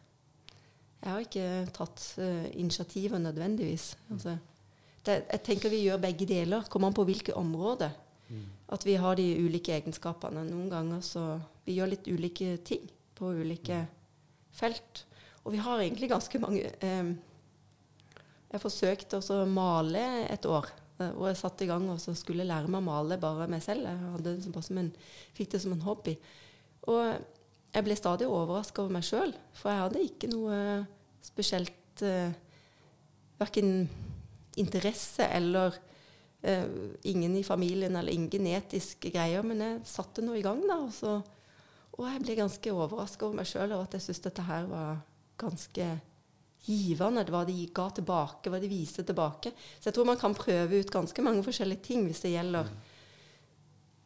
[1.06, 3.91] Jeg har ikke tatt uh, initiativet nødvendigvis.
[4.10, 4.38] Altså,
[5.06, 6.65] det, jeg tenker vi gjør begge deler.
[6.70, 7.94] Kommer an på hvilke områder.
[8.30, 8.48] Mm.
[8.74, 10.41] At vi har de ulike egenskapene.
[10.50, 11.26] Noen ganger så
[11.65, 13.84] Vi gjør litt ulike ting på ulike
[14.54, 15.06] felt.
[15.44, 17.13] Og vi har egentlig ganske mange um,
[18.52, 20.72] Jeg forsøkte å male et år.
[20.98, 23.86] Hvor jeg satte i gang og skulle lære meg å male bare meg selv.
[23.86, 24.91] Jeg som en,
[25.38, 26.15] fikk det som en hobby.
[26.88, 27.18] Og
[27.75, 30.57] jeg ble stadig overraska over meg sjøl, for jeg hadde ikke noe
[31.25, 32.31] spesielt uh,
[33.35, 33.89] Verken
[34.55, 36.69] interesse eller uh,
[37.03, 39.43] ingen i familien eller ingen genetiske greier.
[39.43, 40.77] Men jeg satte noe i gang, da.
[40.85, 41.17] Og, så,
[41.97, 45.03] og jeg ble ganske overraska over meg sjøl over at jeg syntes dette her var
[45.43, 45.89] ganske
[46.63, 47.27] givende.
[47.27, 49.51] Hva de ga tilbake, hva de viste tilbake.
[49.81, 52.85] Så jeg tror man kan prøve ut ganske mange forskjellige ting hvis det gjelder mm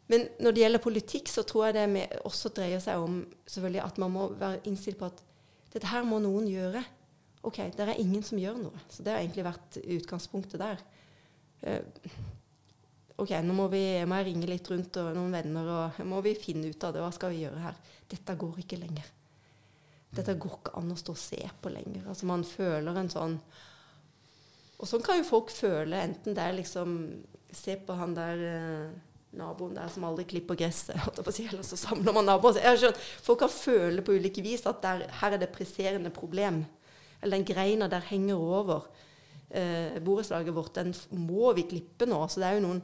[0.10, 4.00] men når det gjelder politikk, så tror jeg det også dreier seg om selvfølgelig at
[4.02, 5.22] man må være innstilt på at
[5.70, 6.82] dette her må noen gjøre.
[7.46, 8.82] OK, det er ingen som gjør noe.
[8.90, 10.82] Så det har egentlig vært utgangspunktet der.
[11.62, 12.18] Uh,
[13.22, 16.34] OK, nå må, vi, må jeg ringe litt rundt og noen venner, og må vi
[16.40, 17.04] finne ut av det.
[17.04, 17.80] Hva skal vi gjøre her?
[18.10, 19.12] Dette går ikke lenger.
[20.16, 22.08] Dette går ikke an å stå og se på lenger.
[22.10, 23.36] Altså Man føler en sånn
[24.80, 26.96] Og sånn kan jo folk føle, enten det er liksom
[27.54, 28.96] Se på han der uh,
[29.38, 32.58] naboen der som aldri klipper gresset, eller så samler man naboer.
[33.22, 36.64] Folk kan føle på ulike vis at der, her er det presserende problem.
[37.22, 38.88] Eller den greina der henger over
[39.50, 42.22] eh, borettslaget vårt, den må vi klippe nå.
[42.28, 42.82] Så det er jo noen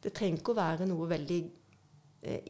[0.00, 1.40] Det trenger ikke å være noe veldig
[2.24, 2.46] eh,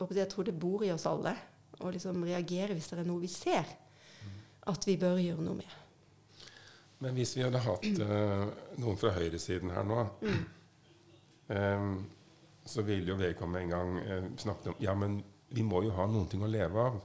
[0.00, 1.36] Jeg tror det bor i oss alle
[1.80, 3.68] å liksom reagere hvis det er noe vi ser
[4.68, 5.76] at vi bør gjøre noe med.
[7.00, 8.42] Men hvis vi hadde hatt eh,
[8.82, 10.42] noen fra høyresiden her nå mm.
[11.56, 11.94] um,
[12.70, 16.06] så ville jo vedkommende en gang eh, snakket om ja, men vi må jo ha
[16.06, 17.00] noen ting å leve av.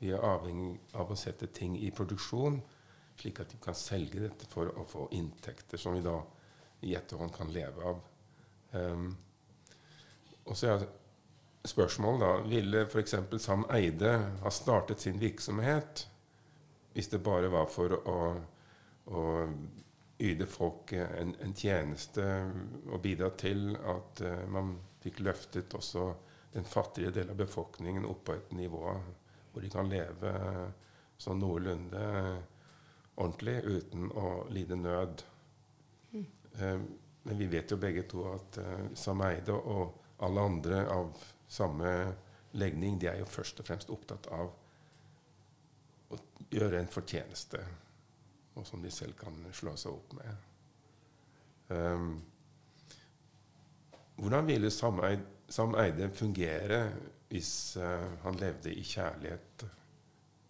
[0.00, 2.56] Vi er avhengig av å sette ting i produksjon,
[3.20, 6.16] slik at vi kan selge dette for å få inntekter som vi da
[6.82, 8.00] i etterhånd kan leve av.
[8.72, 9.12] Um,
[10.48, 10.86] og så er
[11.68, 13.14] spørsmålet da Ville f.eks.
[13.44, 16.06] Sam Eide ha startet sin virksomhet
[16.96, 18.16] hvis det bare var for å,
[19.12, 19.26] å
[20.22, 22.24] yte folk en, en, tjeneste
[22.88, 26.06] og bidra til at uh, man fikk løftet også
[26.52, 28.82] den fattige delen av befolkningen opp på et nivå
[29.52, 30.32] hvor de kan leve
[31.20, 32.02] sånn noenlunde
[33.14, 35.22] ordentlig uten å lide nød.
[36.12, 36.26] Mm.
[36.58, 36.80] Eh,
[37.22, 41.12] men vi vet jo begge to at eh, Sameide og alle andre av
[41.48, 41.92] samme
[42.58, 44.50] legning, de er jo først og fremst opptatt av
[46.12, 46.18] å
[46.52, 47.60] gjøre en fortjeneste,
[48.56, 50.48] og som de selv kan slå seg opp med.
[51.72, 52.10] Um,
[54.16, 56.82] hvordan ville Sam Eide fungere
[57.32, 59.64] hvis uh, han levde i kjærlighet,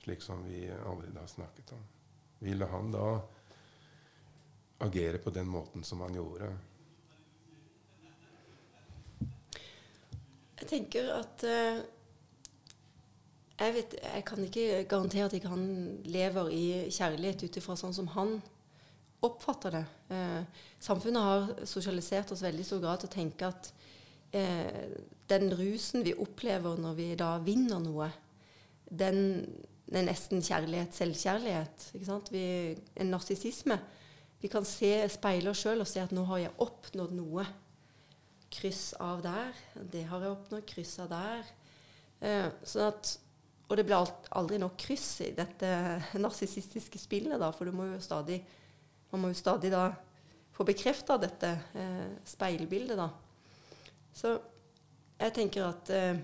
[0.03, 1.85] slik som vi allerede har snakket om?
[2.43, 3.07] Ville han da
[4.83, 6.51] agere på den måten som han gjorde?
[10.61, 11.85] Jeg tenker at uh,
[13.63, 15.67] jeg, vet, jeg, kan ikke garantere at ikke han
[16.05, 18.41] lever i kjærlighet ut ifra sånn som han
[19.27, 19.85] oppfatter det.
[20.15, 23.71] Eh, samfunnet har sosialisert oss veldig stor grad til å tenke at
[24.35, 24.93] eh,
[25.31, 28.11] den rusen vi opplever når vi da vinner noe,
[28.93, 29.23] den
[29.93, 31.89] er nesten kjærlighet, selvkjærlighet.
[32.33, 32.45] Vi,
[33.01, 33.79] en narsissisme.
[34.43, 37.47] Vi kan se, speile oss sjøl og se at nå har jeg oppnådd noe.
[38.53, 39.53] Kryss av der.
[39.93, 40.65] Det har jeg oppnådd.
[40.69, 41.53] Kryss av der.
[42.23, 43.15] Eh, sånn at,
[43.69, 44.03] og det blir
[44.37, 45.71] aldri nok kryss i dette
[46.25, 48.43] narsissistiske spillet, da, for du må jo stadig
[49.13, 49.91] man må jo stadig da
[50.53, 53.09] få bekrefta dette eh, speilbildet, da.
[54.13, 54.35] Så
[55.23, 56.23] jeg tenker at eh,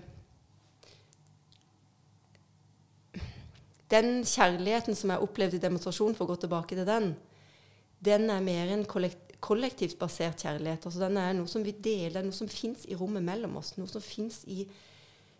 [3.89, 7.07] Den kjærligheten som jeg opplevde i demonstrasjonen, for å gå tilbake til den,
[8.05, 10.85] den er mer en kollekt, kollektivt basert kjærlighet.
[10.85, 13.73] Altså den er noe som vi deler, noe som fins i rommet mellom oss.
[13.79, 14.59] Noe som fins i,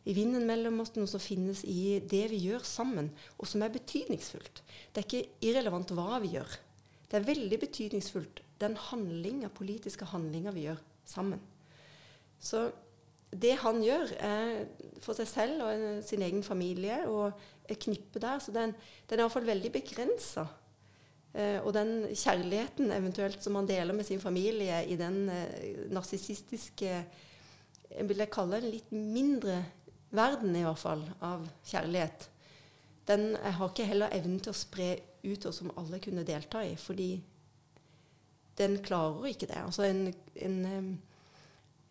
[0.01, 3.75] i, vinden mellom oss, noe som finnes i det vi gjør sammen, og som er
[3.75, 4.63] betydningsfullt.
[4.65, 6.57] Det er ikke irrelevant hva vi gjør.
[7.09, 11.41] Det er veldig betydningsfullt, den handlinga, politiske handlinga vi gjør sammen.
[12.39, 12.67] Så
[13.29, 14.51] det han gjør er
[15.03, 17.33] for seg selv og sin egen familie og
[17.69, 18.73] et knippe der, så den,
[19.09, 20.47] den er iallfall veldig begrensa.
[21.33, 26.89] Eh, og den kjærligheten eventuelt som han deler med sin familie i den eh, narsissistiske
[27.89, 29.63] Jeg vil kalle kalle en litt mindre
[30.13, 32.27] verden, i hvert fall, av kjærlighet.
[33.09, 34.91] Den har ikke heller evnen til å spre
[35.23, 36.75] ut, og som alle kunne delta i.
[36.77, 37.09] Fordi
[38.59, 39.57] den klarer ikke det.
[39.63, 40.91] Altså en, en,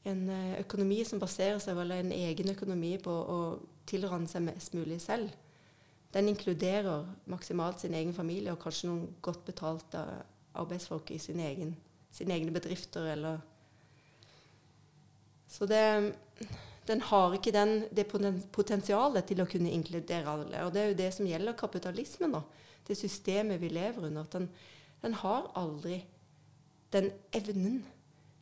[0.04, 3.38] en eh, økonomi som baserer seg eller en egen økonomi på å
[3.88, 5.32] tilranne seg mest mulig selv.
[6.12, 10.04] Den inkluderer maksimalt sin egen familie og kanskje noen godt betalte
[10.58, 11.74] arbeidsfolk i sin egen,
[12.14, 13.40] sine egne bedrifter eller
[15.48, 16.12] Så det,
[16.88, 20.64] den har ikke den, det potensialet til å kunne inkludere alle.
[20.64, 22.42] Og det er jo det som gjelder kapitalismen, da.
[22.88, 24.24] Det systemet vi lever under.
[24.24, 24.48] at den,
[25.02, 26.00] den har aldri
[26.92, 27.82] den evnen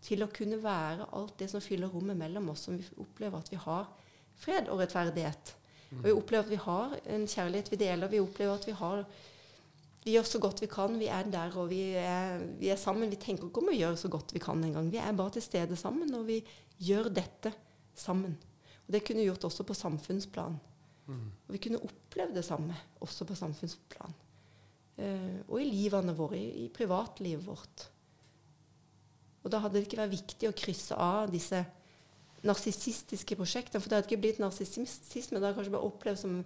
[0.06, 3.50] til å kunne være alt det som fyller rommet mellom oss, som vi opplever at
[3.50, 3.88] vi har
[4.38, 5.54] fred og rettferdighet.
[5.96, 8.12] Og vi opplever at vi har en kjærlighet vi deler.
[8.12, 9.02] Vi opplever at vi har
[10.06, 10.98] vi gjør så godt vi kan.
[11.00, 13.10] Vi er der, og vi er, vi er sammen.
[13.10, 14.86] Vi tenker ikke om å gjøre så godt vi kan engang.
[14.92, 16.44] Vi er bare til stede sammen, og vi
[16.78, 17.50] gjør dette
[18.00, 18.36] sammen.
[18.86, 20.58] Og Det kunne vi gjort også på samfunnsplan.
[21.06, 21.26] Mm.
[21.48, 24.14] Og vi kunne opplevd det samme også på samfunnsplan.
[24.96, 27.88] Uh, og i livene våre, i, i privatlivet vårt.
[29.44, 31.60] Og da hadde det ikke vært viktig å krysse av disse
[32.46, 33.82] narsissistiske prosjektene.
[33.82, 35.38] For det hadde ikke blitt narsissisme.
[35.38, 36.40] Det hadde kanskje bare opplevd som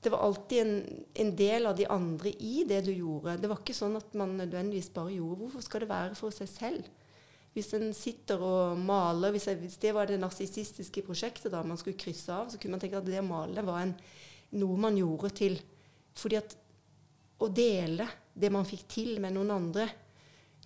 [0.00, 3.36] Det var alltid en, en, del av de andre i det du gjorde.
[3.36, 5.42] Det var ikke sånn at man nødvendigvis bare gjorde.
[5.42, 6.86] Hvorfor skal det være for seg selv?
[7.54, 9.48] Hvis en sitter og maler hvis,
[9.82, 13.08] det var det narsissistiske prosjektet da man skulle krysse av, så kunne man tenke at
[13.08, 13.94] det å male var en,
[14.60, 15.58] noe man gjorde til
[16.20, 16.54] fordi at
[17.40, 19.86] å dele det man fikk til med noen andre,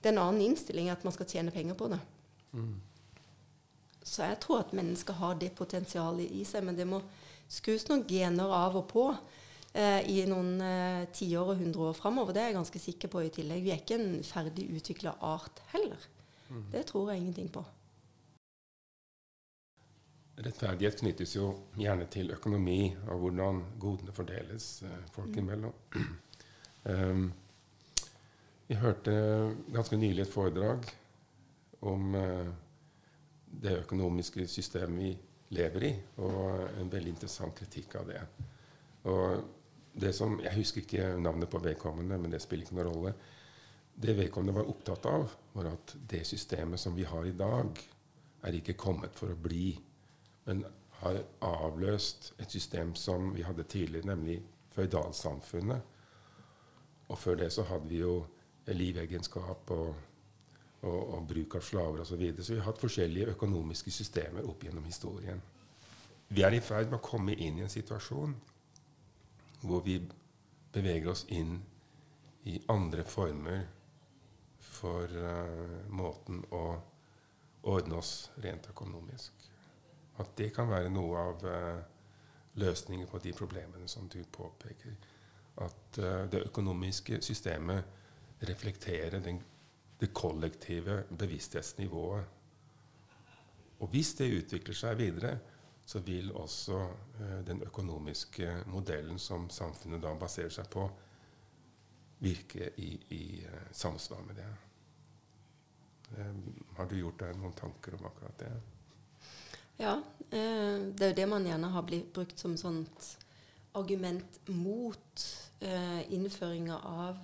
[0.00, 2.00] det er en annen innstilling at man skal tjene penger på det.
[2.52, 2.74] Mm.
[4.04, 7.00] Så jeg tror at mennesker har det potensialet i seg, men det må
[7.48, 9.04] skrus noen gener av og på
[9.72, 12.36] eh, i noen eh, tiår og hundre år framover.
[12.36, 13.64] Det er jeg ganske sikker på i tillegg.
[13.64, 16.08] Vi er ikke en ferdig utvikla art heller.
[16.48, 16.66] Mm.
[16.72, 17.64] Det tror jeg ingenting på.
[20.34, 25.38] Rettferdighet knyttes jo gjerne til økonomi og hvordan godene fordeles eh, folk mm.
[25.38, 25.74] imellom.
[26.90, 27.28] um,
[28.66, 29.14] vi hørte
[29.72, 30.88] ganske nylig et foredrag
[31.84, 32.48] om uh,
[33.62, 35.12] det økonomiske systemet vi
[35.54, 35.92] lever i,
[36.24, 38.22] og en veldig interessant kritikk av det.
[39.12, 39.44] Og
[39.94, 43.12] det som, Jeg husker ikke navnet på vedkommende, men det spiller ikke noen rolle.
[43.94, 47.78] Det vedkommende var opptatt av, var at det systemet som vi har i dag,
[48.44, 49.72] er ikke kommet for å bli,
[50.44, 50.64] men
[51.00, 54.38] har avløst et system som vi hadde tidligere, nemlig
[54.74, 55.80] føydalsamfunnet.
[57.08, 58.24] Og før det så hadde vi jo
[58.66, 59.94] livegenskap og,
[60.82, 62.14] og, og bruk av slaver osv.
[62.14, 62.44] Så, videre.
[62.44, 65.42] så vi har hatt forskjellige økonomiske systemer opp gjennom historien.
[66.28, 68.34] Vi er i ferd med å komme inn i en situasjon
[69.64, 69.98] hvor vi
[70.72, 71.58] beveger oss inn
[72.48, 73.66] i andre former
[74.74, 76.64] for uh, måten å
[77.70, 79.46] ordne oss rent økonomisk.
[80.20, 81.80] At det kan være noe av uh,
[82.60, 84.96] løsningen på de problemene som du påpeker.
[85.64, 89.40] At uh, det økonomiske systemet reflekterer den,
[90.00, 92.24] det kollektive bevissthetsnivået.
[93.80, 95.36] Og hvis det utvikler seg videre,
[95.84, 96.78] så vil også
[97.44, 100.86] den økonomiske modellen som samfunnet da baserer seg på,
[102.18, 104.52] virke i, i uh, samsvar med det.
[106.18, 108.52] Um, har du gjort deg noen tanker om akkurat det?
[109.80, 109.96] Ja.
[110.30, 113.08] Eh, det er jo det man gjerne har blitt brukt som sånt
[113.74, 115.24] argument mot
[116.14, 117.18] innføringa av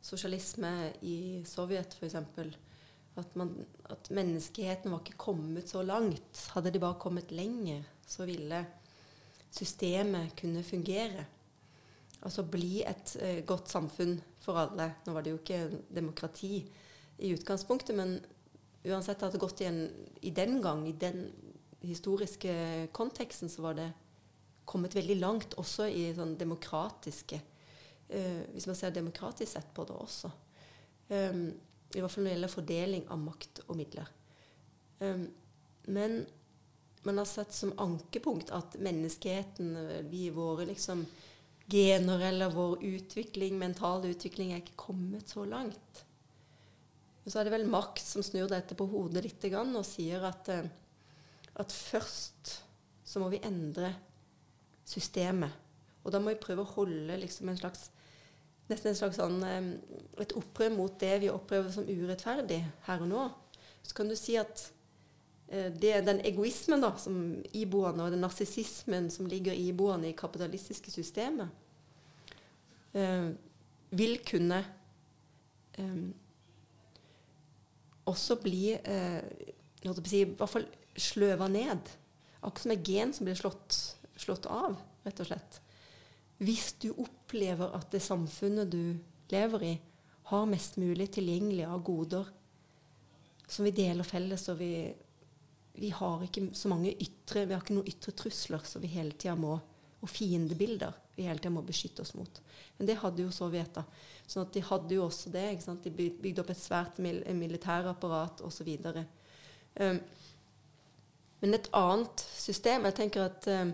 [0.00, 2.14] sosialisme i Sovjet f.eks.
[3.20, 3.34] At,
[3.90, 6.44] at menneskeheten var ikke kommet så langt.
[6.54, 8.62] Hadde de bare kommet lenger, så ville
[9.50, 11.26] systemet kunne fungere.
[12.22, 14.90] Altså bli et eh, godt samfunn for alle.
[15.06, 16.54] Nå var det jo ikke demokrati
[17.20, 18.18] i utgangspunktet, men
[18.86, 19.82] uansett hadde det gått i, en,
[20.24, 21.26] i den gang, i den
[21.84, 23.90] historiske konteksten, så var det
[24.64, 27.40] kommet veldig langt også i sånn demokratiske
[28.10, 30.30] Uh, hvis man ser demokratisk sett på det også.
[31.14, 31.44] Um,
[31.94, 34.08] I hvert fall når det gjelder fordeling av makt og midler.
[34.98, 35.28] Um,
[35.86, 36.16] men
[37.06, 39.76] man har sett som ankepunkt at menneskeheten,
[40.10, 41.04] vi våre liksom
[41.70, 46.04] gener eller vår utvikling, mentale utvikling, er ikke kommet så langt.
[47.22, 50.50] Men så er det vel makt som snur dette på hodet litt og sier at,
[50.50, 50.66] uh,
[51.60, 52.56] at først
[53.04, 53.92] så må vi endre
[54.88, 55.50] systemet.
[56.04, 57.90] Og da må vi prøve å holde liksom en slags
[58.70, 59.40] nesten en slags sånn,
[60.20, 63.24] et opprør mot det vi opplever som urettferdig her og nå.
[63.82, 64.62] Så kan du si at
[65.50, 67.16] eh, det er den egoismen da, som
[67.56, 71.59] iboende, og den narsissismen som ligger iboende i kapitalistiske systemet, eh,
[72.92, 74.58] vil kunne
[75.78, 76.02] eh,
[78.10, 79.22] også bli eh,
[79.82, 80.66] I hvert fall
[80.98, 81.92] sløva ned.
[82.40, 83.76] Akkurat som et gen som blir slått,
[84.18, 85.60] slått av, rett og slett
[86.40, 88.96] hvis du opplever at det samfunnet du
[89.28, 89.74] lever i,
[90.30, 92.28] har mest mulig tilgjengelig av goder
[93.50, 94.72] som vi deler felles, og vi
[95.80, 99.14] vi har ikke så mange ytre Vi har ikke noen ytre trusler som vi hele
[99.14, 99.54] tida må
[100.02, 102.40] Og fiendebilder vi hele tida må beskytte oss mot.
[102.78, 103.74] Men det hadde jo Sovjet.
[103.74, 103.84] da.
[104.26, 105.46] Sånn at de hadde jo også det.
[105.52, 105.84] ikke sant?
[105.84, 108.70] De bygde opp et svært mil militærapparat osv.
[109.80, 110.00] Um,
[111.40, 113.70] men et annet system Jeg tenker at um,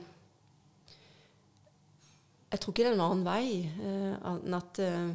[2.53, 3.47] Jeg tror ikke det er en annen vei
[3.81, 5.15] uh, enn at uh,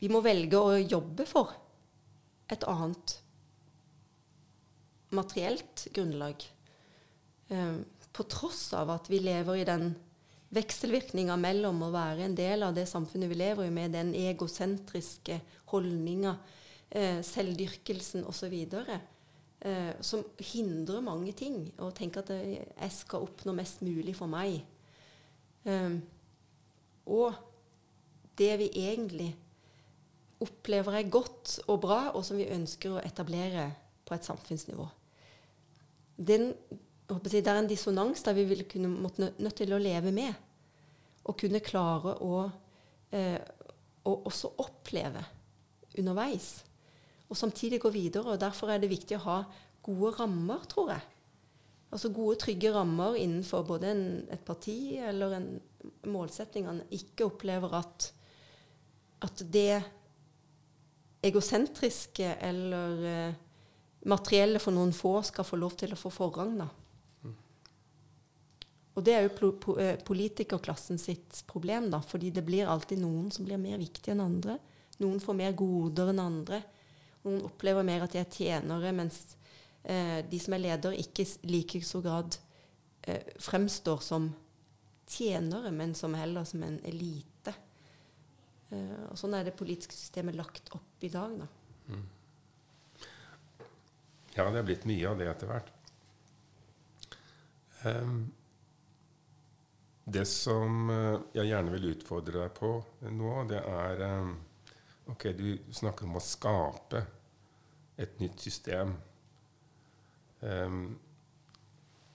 [0.00, 1.52] vi må velge å jobbe for
[2.52, 3.14] et annet
[5.14, 6.44] materielt grunnlag.
[7.48, 7.80] Uh,
[8.14, 9.94] på tross av at vi lever i den
[10.54, 15.40] vekselvirkninga mellom å være en del av det samfunnet vi lever i, med den egosentriske
[15.72, 16.36] holdninga,
[16.90, 18.54] eh, selvdyrkelsen osv.,
[19.60, 21.72] eh, som hindrer mange ting.
[21.78, 24.62] Og tenker at jeg skal oppnå mest mulig for meg.
[25.64, 25.98] Eh,
[27.06, 27.34] og
[28.38, 29.34] det vi egentlig
[30.44, 33.70] opplever er godt og bra, og som vi ønsker å etablere
[34.04, 34.86] på et samfunnsnivå.
[36.14, 36.52] Den,
[37.08, 40.34] det er en dissonans der vi vil kunne måtte nødt til å leve med
[41.24, 42.44] og kunne klare å,
[43.10, 43.38] eh,
[44.04, 45.24] å også oppleve
[45.98, 46.64] underveis.
[47.30, 48.34] Og samtidig gå videre.
[48.34, 49.38] og Derfor er det viktig å ha
[49.82, 51.02] gode rammer, tror jeg.
[51.94, 54.04] Altså gode, trygge rammer innenfor både en,
[54.34, 55.48] et parti eller en
[56.10, 56.66] målsetting.
[56.66, 58.12] Han ikke opplever at,
[59.22, 59.82] at det
[61.24, 63.36] egosentriske eller eh,
[64.10, 66.58] materielle for noen få skal få lov til å få forrang.
[66.58, 66.68] da.
[68.94, 73.46] Og det er jo eh, politikerklassen sitt problem, da, fordi det blir alltid noen som
[73.46, 74.58] blir mer viktige enn andre.
[75.02, 76.60] Noen får mer goder enn andre.
[77.24, 79.20] Noen opplever mer at de er tjenere, mens
[79.82, 82.38] eh, de som er ledere, ikke i like stor grad
[83.08, 84.30] eh, fremstår som
[85.10, 87.54] tjenere, men som heller som en elite.
[88.70, 91.34] Eh, og Sånn er det politiske systemet lagt opp i dag.
[91.42, 91.50] da.
[91.90, 92.06] Mm.
[94.34, 95.74] Ja, det er blitt mye av det etter hvert.
[97.84, 98.32] Um,
[100.04, 102.74] det som eh, jeg gjerne vil utfordre deg på
[103.14, 104.34] nå, det er eh,
[105.04, 107.02] Ok, du snakker om å skape
[108.00, 108.94] et nytt system.
[110.40, 110.94] Um,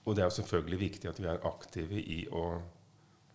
[0.02, 2.42] og det er jo selvfølgelig viktig at vi er aktive i å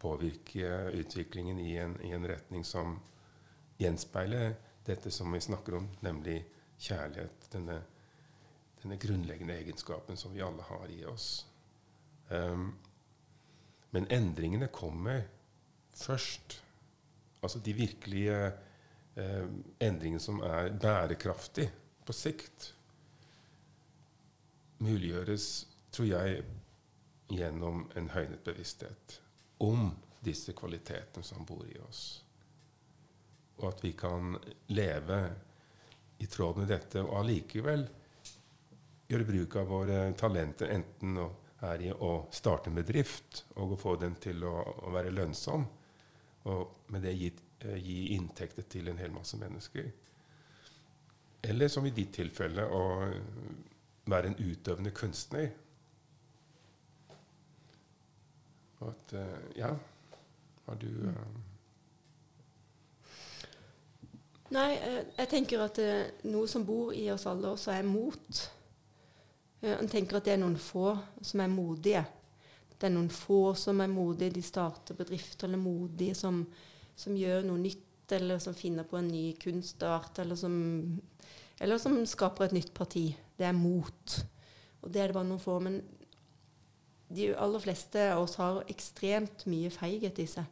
[0.02, 2.98] påvirke utviklingen i en, i en retning som
[3.80, 6.42] gjenspeiler dette som vi snakker om, nemlig
[6.76, 7.48] kjærlighet.
[7.56, 7.80] Denne,
[8.82, 11.30] denne grunnleggende egenskapen som vi alle har i oss.
[12.28, 12.74] Um,
[13.96, 15.24] men endringene kommer
[15.96, 16.60] først.
[17.40, 18.40] Altså de virkelige
[19.16, 19.46] eh,
[19.80, 21.72] endringene som er bærekraftige
[22.06, 22.74] på sikt,
[24.84, 25.48] muliggjøres,
[25.96, 26.44] tror jeg,
[27.32, 29.20] gjennom en høynet bevissthet
[29.64, 29.88] om
[30.26, 32.04] disse kvalitetene som bor i oss.
[33.62, 34.36] Og at vi kan
[34.76, 35.22] leve
[36.20, 37.88] i tråd med dette og allikevel
[39.08, 41.30] gjøre bruk av våre talenter, enten å
[41.66, 44.56] er i å starte en bedrift og å få den til å,
[44.88, 45.66] å være lønnsom.
[46.52, 47.32] Og med det gi,
[47.66, 49.90] eh, gi, inntekter til en hel masse mennesker.
[51.46, 52.84] Eller som i ditt tilfelle å
[54.10, 55.50] være en utøvende kunstner.
[58.82, 59.74] Og at eh, Ja,
[60.66, 61.26] har du uh,
[64.54, 64.76] Nei,
[65.18, 65.80] jeg tenker at
[66.30, 68.44] noe som bor i oss alle, også er mot.
[69.66, 70.92] En tenker at det er noen få
[71.26, 72.04] som er modige.
[72.76, 74.36] Det er noen få som er modige.
[74.36, 76.44] De starter bedrifter eller modige som,
[76.96, 77.82] som gjør noe nytt,
[78.14, 80.56] eller som finner på en ny kunstart, eller som,
[81.58, 83.08] eller som skaper et nytt parti.
[83.38, 84.18] Det er mot.
[84.84, 85.58] Og det er det bare noen få.
[85.64, 85.80] Men
[87.16, 90.52] de aller fleste av oss har ekstremt mye feighet i seg.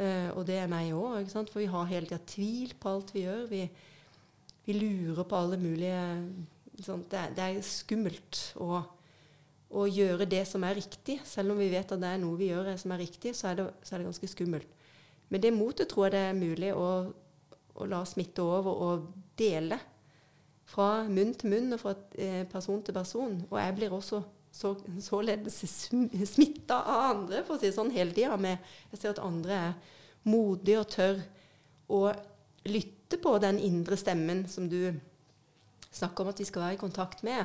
[0.00, 3.26] Uh, og det er meg òg, for vi har hele tida tvil på alt vi
[3.26, 3.42] gjør.
[3.50, 3.64] Vi,
[4.64, 6.00] vi lurer på alle mulige
[6.84, 8.80] sånn, det, det, er skummelt å,
[9.70, 11.20] å, gjøre det som er riktig.
[11.28, 13.60] Selv om vi vet at det er noe vi gjør som er riktig, så er
[13.60, 14.76] det, så er det ganske skummelt.
[15.30, 16.88] Men det motet tror jeg det er mulig å,
[17.74, 19.08] å, la smitte over og
[19.38, 19.78] dele.
[20.70, 23.36] Fra munn til munn og fra eh, person til person.
[23.50, 25.60] Og jeg blir også så, således
[26.34, 28.38] smitta av andre, for å si det sånn, hele tida.
[28.90, 31.22] Jeg ser at andre er modige og tør
[31.90, 32.02] å
[32.70, 34.92] lytte på den indre stemmen som du
[35.90, 37.44] snakker om at vi skal være i kontakt med.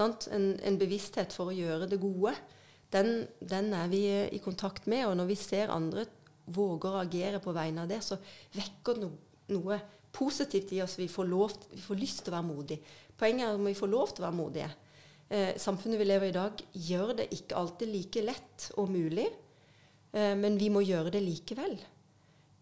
[0.00, 2.34] En, en, bevissthet for å gjøre det gode.
[2.94, 4.04] Den, den, er vi
[4.34, 5.06] i kontakt med.
[5.08, 6.06] Og når vi ser andre
[6.54, 8.18] våger å agere på vegne av det, så
[8.54, 9.12] vekker det no,
[9.54, 9.78] noe
[10.14, 10.98] positivt i oss.
[10.98, 12.96] Vi får, lov, vi får lyst til å være modige.
[13.18, 14.70] Poenget er at vi får lov til å være modige.
[15.34, 19.24] Eh, samfunnet vi lever i i dag, gjør det ikke alltid like lett og mulig,
[20.12, 21.78] eh, men vi må gjøre det likevel.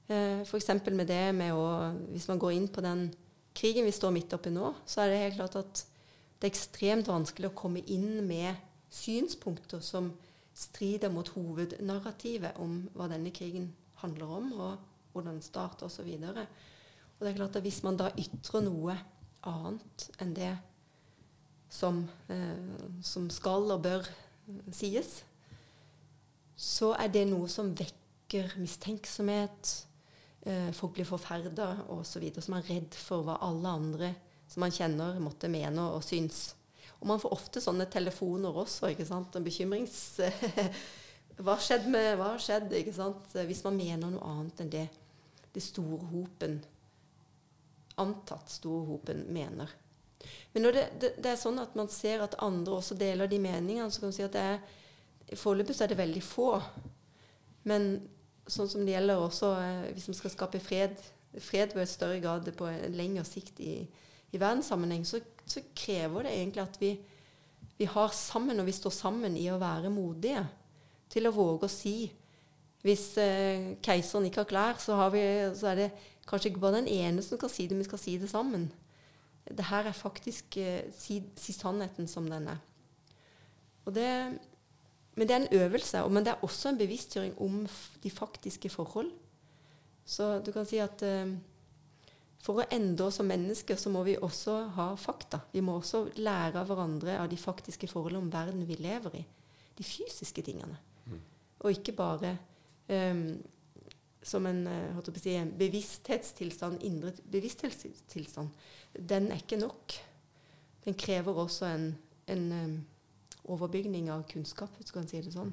[0.08, 0.68] Eh, F.eks.
[0.90, 1.66] med det med å
[2.12, 3.10] Hvis man går inn på den
[3.54, 5.82] krigen vi står midt oppi nå, så er det helt klart at
[6.42, 8.58] det er ekstremt vanskelig å komme inn med
[8.92, 10.10] synspunkter som
[10.54, 13.70] strider mot hovednarrativet om hva denne krigen
[14.02, 16.08] handler om, og hvordan den starter osv.
[16.18, 18.96] Og, og det er klart at hvis man da ytrer noe
[19.48, 20.52] annet enn det
[21.72, 24.08] som, eh, som skal og bør
[24.74, 25.22] sies,
[26.56, 29.72] så er det noe som vekker mistenksomhet.
[30.42, 32.24] Eh, folk blir forferda osv.
[32.40, 34.14] Som er redd for hva alle andre
[34.50, 36.50] som man kjenner, måtte mene og synes.
[37.00, 38.92] Og man får ofte sånne telefoner også.
[38.92, 39.36] ikke sant?
[39.36, 40.20] En bekymrings...
[41.42, 42.76] hva skjedde med Hva skjedde?
[42.78, 43.32] ikke sant?
[43.48, 44.88] Hvis man mener noe annet enn det
[45.52, 46.54] det store hopen,
[48.00, 49.70] antatt store hopen, mener.
[50.52, 53.40] Men når det, det, det, er sånn at man ser at andre også deler de
[53.42, 54.62] meningene, så kan man si at det er
[55.32, 56.48] Foreløpig er det veldig få.
[57.64, 57.86] Men
[58.52, 60.96] sånn som det gjelder også eh, hvis vi skal skape fred,
[61.40, 63.80] fred på et større grad på en lengre sikt i,
[64.32, 66.92] i verdenssammenheng, så, så, krever det egentlig at vi,
[67.78, 70.44] vi har sammen, og vi står sammen i å være modige
[71.12, 71.96] til å våge å si
[72.82, 75.20] Hvis eh, keiseren ikke har klær, så, har vi,
[75.54, 75.90] så, er det
[76.26, 78.64] kanskje ikke bare den ene som kan si det, vi skal si det sammen.
[79.46, 82.58] Det her er faktisk eh, si, si, sannheten som den er.
[83.86, 84.08] Og Det,
[85.14, 87.66] men det er en øvelse, men det er også en bevisstgjøring om
[88.02, 89.10] de faktiske forhold.
[90.04, 91.34] Så du kan si at eh,
[92.42, 95.44] for å endre oss som mennesker så må vi også ha fakta.
[95.52, 99.22] Vi må også lære av hverandre av de faktiske forholdene om verden vi lever i.
[99.78, 100.78] De fysiske tingene.
[101.06, 101.20] Mm.
[101.62, 102.32] Og ikke bare
[102.90, 103.22] um,
[104.26, 108.50] som en, uh, si, en, bevissthetstilstand, indre bevissthetstilstand.
[108.98, 109.94] Den er ikke nok.
[110.82, 111.86] Den krever også en,
[112.26, 112.76] en um,
[113.50, 115.52] overbygning av kunnskap, hvis du kan si det sånn.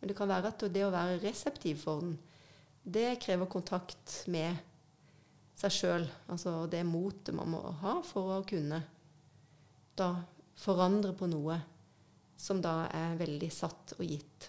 [0.00, 2.18] Men det kan være at det å være reseptiv for den,
[2.84, 4.56] det krever kontakt med
[5.60, 6.06] seg sjøl.
[6.32, 8.80] Altså det motet man må ha for å kunne
[9.98, 10.14] da
[10.60, 11.58] forandre på noe
[12.40, 14.48] som da er veldig satt og gitt.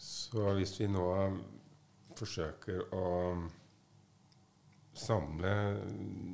[0.00, 1.04] Så hvis vi nå
[2.16, 3.08] forsøker å
[4.94, 5.52] samle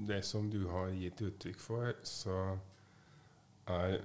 [0.07, 2.37] det som du har gitt uttrykk for, så
[3.71, 4.01] er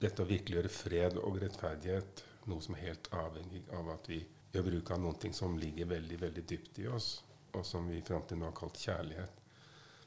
[0.00, 4.20] dette å virkeliggjøre fred og rettferdighet noe som er helt avhengig av at vi
[4.52, 7.08] gjør bruk av noe som ligger veldig veldig dypt i oss,
[7.52, 9.42] og som vi fram til nå har kalt kjærlighet.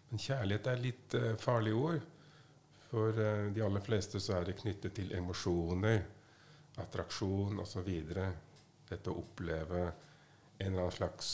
[0.09, 2.05] Men kjærlighet er litt uh, farlig ord.
[2.89, 6.01] For uh, de aller fleste så er det knyttet til emosjoner,
[6.81, 7.89] attraksjon osv.
[8.89, 11.29] Dette å oppleve en eller annen slags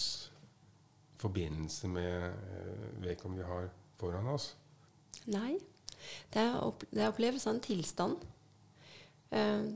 [1.22, 4.52] forbindelse med uh, vedkommende vi har foran oss.
[5.32, 5.54] Nei.
[6.34, 8.26] Det er, opp, det er opplevelse av en tilstand.
[9.34, 9.68] Uh,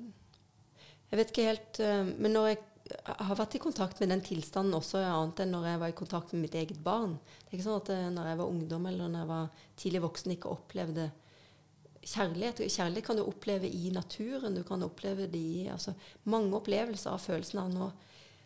[1.10, 2.60] jeg vet ikke helt uh, Men når jeg
[3.06, 6.34] har vært i kontakt med den tilstanden også annet enn når jeg var i kontakt
[6.34, 7.18] med mitt eget barn.
[7.44, 10.02] Det er ikke sånn at eh, når jeg var ungdom eller når jeg var tidlig
[10.06, 11.08] voksen, ikke opplevde
[12.00, 12.64] kjærlighet.
[12.66, 14.58] Kjærlighet kan du oppleve i naturen.
[14.58, 15.94] Du kan oppleve det i altså,
[16.30, 17.90] mange opplevelser av følelsen av nå.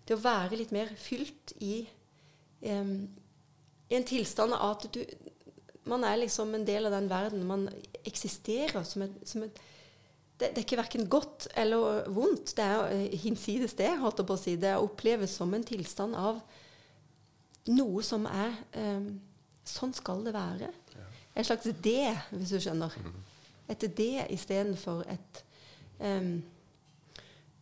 [0.03, 1.85] Det å være litt mer fylt i,
[2.67, 2.97] um,
[3.93, 4.99] en tilstand av at du
[5.89, 7.45] Man er liksom en del av den verden.
[7.47, 7.67] Man
[8.03, 9.61] eksisterer som et, som et
[10.39, 12.55] det, det, er ikke verken godt eller vondt.
[12.57, 14.55] Det er uh, hinsides det, holdt jeg på å si.
[14.59, 16.41] Det oppleves som en tilstand av
[17.71, 19.13] noe som er um,
[19.63, 20.67] Sånn skal det være.
[20.91, 21.03] Ja.
[21.39, 22.91] En slags det, hvis du skjønner.
[22.99, 23.13] Mm.
[23.71, 25.39] Et det istedenfor et
[26.03, 26.33] um,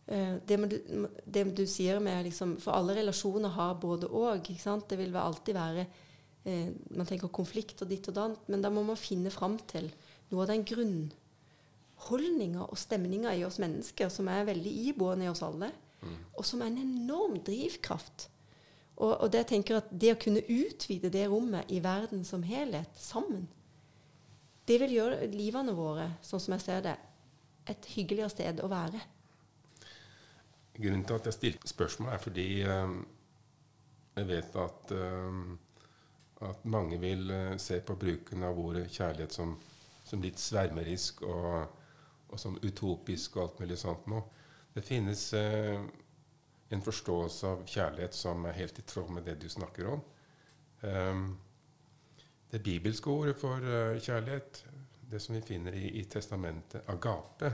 [0.08, 4.50] uh, det, du, det, du, sier med liksom, For alle relasjoner har både og.
[4.50, 5.86] Det vil alltid være
[6.46, 9.90] uh, Man tenker konflikt og ditt og datt, men da må man finne fram til
[10.32, 15.44] noe av den grunnholdninga og stemninger i oss mennesker som er veldig iboende i oss
[15.46, 15.70] alle,
[16.02, 16.20] mm.
[16.36, 18.28] og som er en enorm drivkraft.
[19.02, 22.44] Og, og det, jeg tenker at det å kunne utvide det rommet i verden som
[22.46, 23.48] helhet, sammen,
[24.68, 26.94] det vil gjøre livene våre, sånn som jeg ser det,
[27.70, 29.00] et hyggeligere sted å være.
[30.76, 32.94] Grunnen til at jeg stilte spørsmål, er fordi um,
[34.16, 35.58] jeg vet at, um,
[36.50, 39.54] at mange vil uh, se på bruken av ordet kjærlighet som,
[40.04, 41.78] som litt svermerisk og
[42.32, 44.24] og som utopisk og alt mulig sånt noe.
[44.72, 45.80] Det finnes eh,
[46.72, 50.04] en forståelse av kjærlighet som er helt i tråd med det du snakker om.
[50.80, 51.26] Um,
[52.50, 54.62] det bibelske ordet for uh, kjærlighet,
[55.12, 57.52] det som vi finner i, i, testamentet, agape,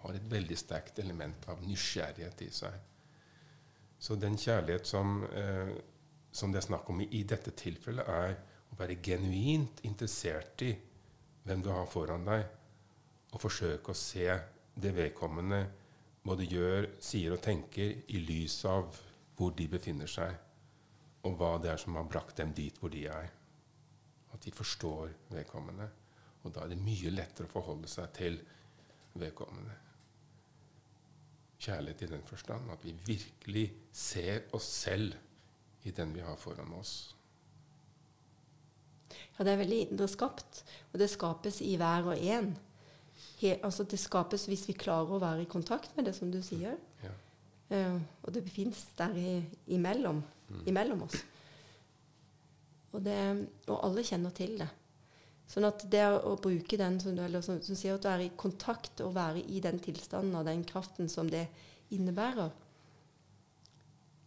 [0.00, 2.80] har et veldig sterkt element av nysgjerrighet i seg.
[4.00, 5.76] Så den kjærlighet som, uh,
[6.34, 8.34] som det er snakk om i, dette tilfellet, er
[8.72, 10.72] å være genuint interessert i
[11.44, 12.44] hvem du har foran deg,
[13.34, 14.26] og forsøke å se
[14.74, 15.60] det vedkommende
[16.24, 18.96] både gjør, sier og tenker, i lys av
[19.36, 20.32] hvor de befinner seg,
[21.24, 23.28] og hva det er som har brakt dem dit hvor de er.
[24.34, 25.86] At de forstår vedkommende.
[26.44, 28.40] Og da er det mye lettere å forholde seg til
[29.20, 29.76] vedkommende.
[31.64, 35.14] Kjærlighet i den forstand at vi virkelig ser oss selv
[35.84, 37.14] i den vi har foran oss.
[39.36, 40.62] Ja, det er veldig indre skapt,
[40.92, 42.54] og det skapes i hver og en.
[43.40, 46.40] He, altså det skapes hvis vi klarer å være i kontakt med det, som du
[46.42, 46.78] sier.
[47.04, 47.12] Ja.
[47.68, 49.36] Uh, og det fins der i,
[49.76, 50.64] imellom, mm.
[50.70, 51.20] imellom oss.
[52.94, 53.18] Og, det,
[53.66, 54.70] og, alle kjenner til det.
[55.50, 58.34] Sånn at det å bruke den som, du, som, som sier at du er i
[58.40, 61.48] kontakt og være i den tilstanden og den kraften som det
[61.92, 62.54] innebærer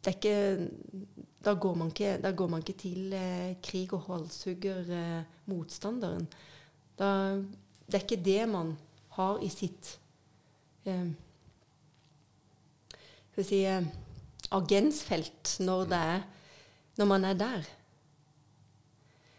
[0.08, 4.92] det er ikke, da, går man ikke, går man ikke til eh, krig og halshugger
[4.98, 6.28] eh, motstanderen.
[6.98, 7.10] Da,
[7.88, 8.76] det er ikke det man
[9.18, 9.94] har i sitt
[10.86, 11.08] eh,
[13.38, 13.86] si, eh,
[14.52, 16.24] agensfelt når, er,
[16.98, 17.74] når man er der.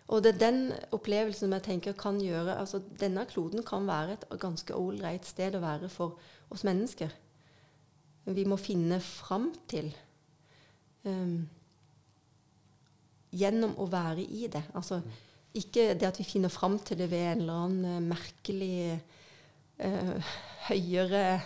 [0.08, 0.60] Og det er den
[0.96, 5.60] opplevelsen jeg tenker kan gjøre altså Denne kloden kan være et ganske ålreit sted å
[5.60, 6.16] være for
[6.48, 7.12] oss mennesker.
[8.24, 9.90] Vi må finne fram til
[11.04, 11.44] um,
[13.30, 14.62] Gjennom å være i det.
[14.78, 15.02] Altså
[15.58, 19.00] ikke det at vi finner fram til det ved en eller annen uh, merkelig
[19.84, 20.32] uh,
[20.68, 21.40] høyere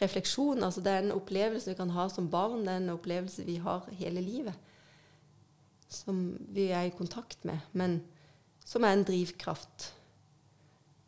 [0.00, 0.62] refleksjon.
[0.66, 3.58] Altså det er en opplevelse vi kan ha som barn, det er en opplevelse vi
[3.62, 4.66] har hele livet
[5.88, 8.00] som vi er i kontakt med, men
[8.66, 9.92] som er en drivkraft.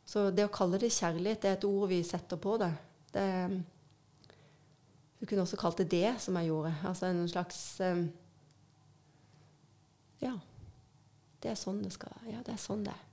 [0.09, 2.71] Så det å kalle det kjærlighet, det er et ord vi setter på det.
[3.13, 3.29] det
[5.19, 6.73] du kunne også kalt det det som jeg gjorde.
[6.87, 8.07] Altså en slags um,
[10.23, 10.35] Ja.
[11.39, 12.33] Det er sånn det skal være.
[12.35, 13.05] Ja, det er sånn det er.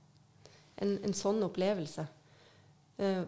[0.82, 2.06] En, en sånn opplevelse.
[3.00, 3.22] Uh,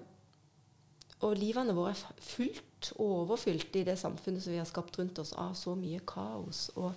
[1.25, 5.19] og livene våre er fullt og overfylt i det samfunnet som vi har skapt rundt
[5.19, 6.93] oss, av så mye kaos og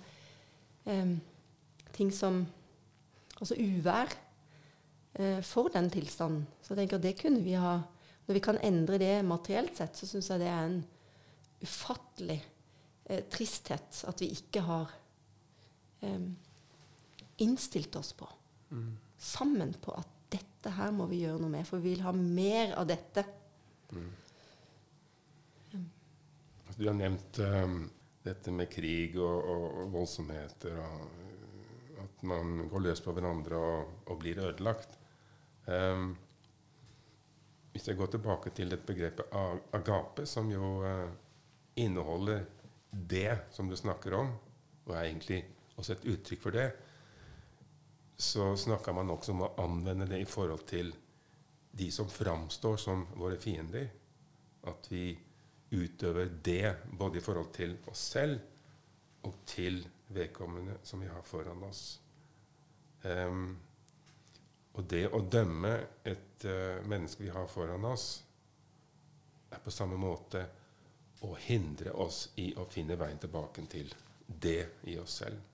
[0.86, 1.16] um,
[1.92, 2.44] ting som
[3.42, 4.12] Altså uvær
[5.18, 6.44] eh, for den tilstanden.
[6.62, 7.80] Så jeg tenker det kunne vi ha
[8.22, 10.76] Når vi kan endre det materielt sett, så syns jeg det er en
[11.58, 12.36] ufattelig
[13.10, 14.92] eh, tristhet at vi ikke har
[16.06, 16.28] eh,
[17.36, 18.28] innstilt oss på,
[18.70, 18.90] mm.
[19.18, 22.74] sammen på at dette her må vi gjøre noe med, for vi vil ha mer
[22.80, 23.24] av dette.
[23.92, 24.10] Mm.
[26.76, 27.82] Du har nevnt um,
[28.24, 34.20] dette med krig og, og, voldsomheter og at man går løs på hverandre og, og
[34.22, 34.96] blir ødelagt.
[35.66, 36.14] Um,
[37.72, 39.36] hvis jeg går tilbake til dette begrepet
[39.76, 41.12] agape, som jo uh,
[41.76, 42.44] inneholder
[42.90, 44.32] det som du snakker om,
[44.86, 45.42] og er egentlig
[45.76, 46.66] også et uttrykk for det,
[48.22, 50.92] så snakker man også om å anvende det i forhold til
[51.72, 53.88] de som framstår som våre fiender.
[54.70, 55.10] At vi
[55.72, 59.80] utøver det både i forhold til oss selv og til
[60.14, 61.82] vedkommende som vi har foran oss.
[63.02, 63.56] Um,
[64.72, 65.72] og det å dømme
[66.06, 68.10] et uh, menneske vi har foran oss,
[69.50, 70.46] er på samme måte
[71.26, 73.90] å hindre oss i å finne veien tilbake til
[74.26, 74.60] det
[74.94, 75.51] i oss selv.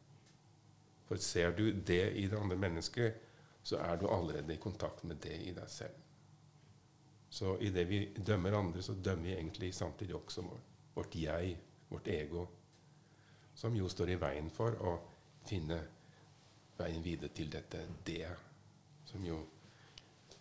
[1.08, 3.24] For ser du det i det andre mennesket,
[3.62, 6.04] så er du allerede i kontakt med det i deg selv.
[7.28, 10.44] Så i det vi dømmer andre, så dømmer vi egentlig samtidig også
[10.94, 11.56] vårt jeg,
[11.88, 12.46] vårt ego,
[13.54, 14.94] som jo står i veien for å
[15.48, 15.78] finne
[16.78, 18.28] veien videre til dette det,
[19.04, 19.38] som jo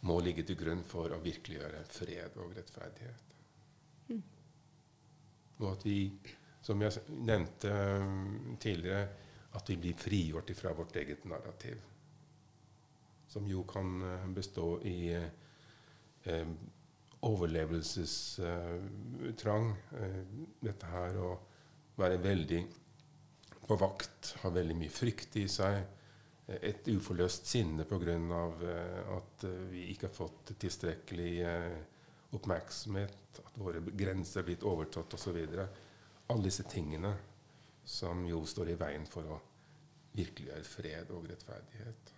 [0.07, 3.38] må ligge til grunn for å virkeliggjøre fred og rettferdighet.
[4.11, 4.22] Mm.
[5.57, 5.97] Og at vi,
[6.61, 7.72] som jeg nevnte
[8.03, 9.07] um, tidligere,
[9.56, 11.78] at vi blir frigjort fra vårt eget narrativ.
[13.28, 16.48] Som jo kan uh, bestå i eh,
[17.28, 19.76] overlevelsestrang.
[20.02, 20.22] Eh,
[20.60, 21.39] dette her å
[21.98, 22.62] være veldig
[23.68, 25.82] på vakt, ha veldig mye frykt i seg.
[26.48, 28.16] Et uforløst sinne pga.
[28.16, 31.78] Eh, at eh, vi ikke har fått tilstrekkelig eh,
[32.38, 35.38] oppmerksomhet, at våre grenser er blitt overtatt osv.
[36.28, 37.12] Alle disse tingene
[37.88, 39.39] som jo står i veien for å
[40.17, 42.11] virkeliggjøre fred og rettferdighet.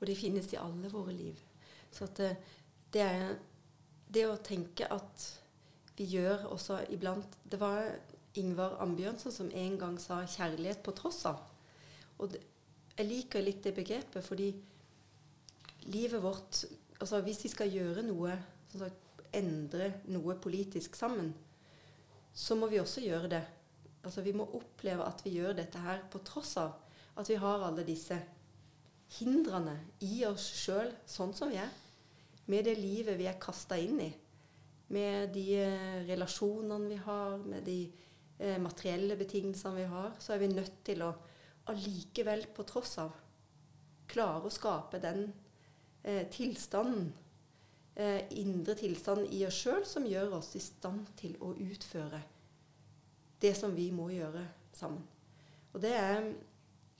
[0.00, 1.40] Og det finnes i alle våre liv.
[1.92, 2.30] Så det,
[2.94, 3.34] det, er
[4.08, 5.26] det å tenke at
[5.98, 7.90] vi gjør også iblant Det var
[8.40, 11.42] Ingvar Ambjørnsen som en gang sa 'kjærlighet på tross av'.
[12.18, 12.40] Og det,
[12.96, 14.54] jeg liker litt det begrepet, fordi
[15.92, 16.64] livet vårt
[17.00, 18.34] altså Hvis vi skal gjøre noe,
[18.76, 21.30] sagt, endre noe politisk sammen,
[22.34, 23.40] så må vi også gjøre det.
[24.04, 26.78] Altså Vi må oppleve at vi gjør dette her på tross av
[27.20, 28.16] at vi har alle disse
[29.18, 29.74] hindrene
[30.06, 31.70] i oss sjøl, sånn som vi er.
[32.50, 34.10] Med det livet vi er kasta inn i.
[34.94, 37.80] Med de eh, relasjonene vi har, med de
[38.38, 41.12] eh, materielle betingelsene vi har, så er vi nødt til å
[41.70, 43.12] allikevel, på tross av,
[44.10, 45.28] klare å skape den
[46.02, 47.12] eh, tilstanden,
[47.94, 52.22] eh, indre tilstanden i oss sjøl, som gjør oss i stand til å utføre
[53.40, 54.44] det som vi må gjøre
[54.76, 55.02] sammen.
[55.72, 56.32] Og det er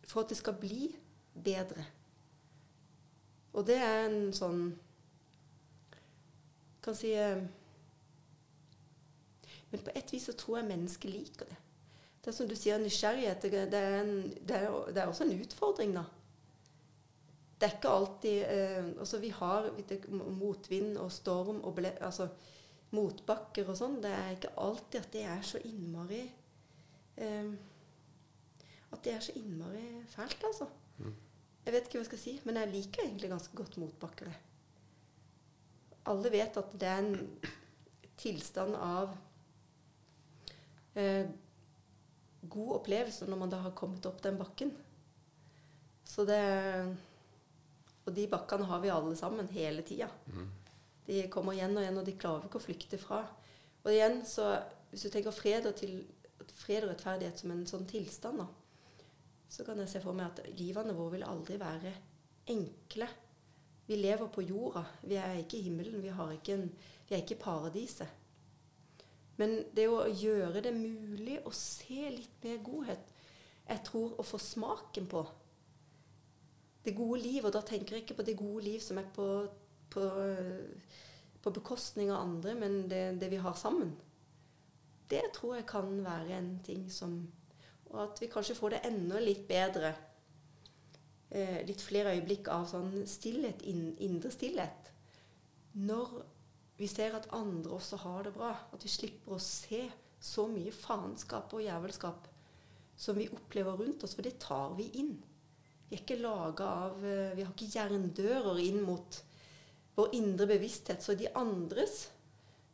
[0.06, 0.90] for at det skal bli
[1.44, 1.84] bedre.
[3.52, 4.68] Og det er en sånn
[6.80, 7.42] Kan si eh,
[9.70, 11.58] Men på et vis så tror jeg mennesket liker det.
[12.20, 14.14] Det er som du sier, nysgjerrighet det er, en,
[14.48, 16.02] det er, det er også en utfordring, da.
[17.60, 19.68] Det er ikke alltid eh, altså Vi har
[20.08, 22.28] motvind og storm og ble, altså,
[22.96, 23.98] motbakker og sånn.
[24.02, 26.22] Det er ikke alltid at det er så innmari
[27.22, 27.50] eh,
[28.90, 30.66] At det er så innmari fælt, altså.
[30.98, 31.14] Mm.
[31.64, 34.32] Jeg vet ikke hva jeg skal si, men jeg liker egentlig ganske godt motbakkere.
[36.10, 37.50] Alle vet at det er en
[38.20, 39.12] tilstand av
[40.98, 41.28] eh,
[42.42, 44.72] god opplevelse når man da har kommet opp den bakken.
[46.04, 46.40] Så det
[48.08, 50.08] Og de bakkene har vi alle sammen hele tida.
[50.32, 50.48] Mm.
[51.06, 53.24] De kommer igjen og igjen, og de klarer ikke å flykte fra.
[53.82, 54.52] Og igjen, så
[54.90, 56.02] hvis du tenker fred og, til,
[56.60, 58.48] fred og rettferdighet som en sånn tilstand, da,
[59.50, 61.92] så kan jeg se for meg at livene våre vil aldri være
[62.52, 63.08] enkle.
[63.90, 64.84] Vi lever på jorda.
[65.02, 66.02] Vi er ikke i himmelen.
[66.02, 66.68] Vi, ikke en,
[67.08, 68.18] vi er ikke i paradiset.
[69.40, 73.12] Men det å gjøre det mulig å se litt mer godhet
[73.70, 75.22] Jeg tror å få smaken på
[76.84, 79.24] det gode liv, og da tenker jeg ikke på det gode liv som er på,
[79.90, 80.04] på,
[81.42, 83.94] på bekostning av andre, men det, det, vi har sammen.
[85.10, 87.20] Det tror jeg kan være en ting som
[87.90, 89.88] Og at vi kanskje får det enda litt bedre.
[91.30, 94.92] Eh, litt flere øyeblikk av sånn stillhet, indre stillhet.
[95.74, 96.12] Når
[96.80, 98.54] vi ser at andre også har det bra.
[98.72, 99.82] At vi slipper å se
[100.20, 102.28] så mye faenskap og jævelskap
[103.00, 105.14] som vi opplever rundt oss, for det tar vi inn.
[105.88, 109.20] Vi er ikke laga av eh, Vi har ikke jerndører inn mot
[110.00, 111.02] vår indre bevissthet.
[111.04, 112.08] Så de andres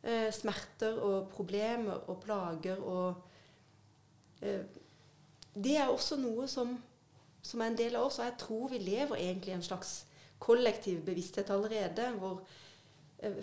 [0.03, 3.23] eh, smerter og problemer og plager og
[4.41, 4.65] eh,
[5.57, 6.75] Det er også noe som,
[7.41, 8.19] som, er en del av oss.
[8.19, 10.03] Og jeg tror vi lever egentlig i en slags
[10.39, 12.11] kollektiv bevissthet allerede.
[12.19, 12.43] hvor
[13.19, 13.39] eh,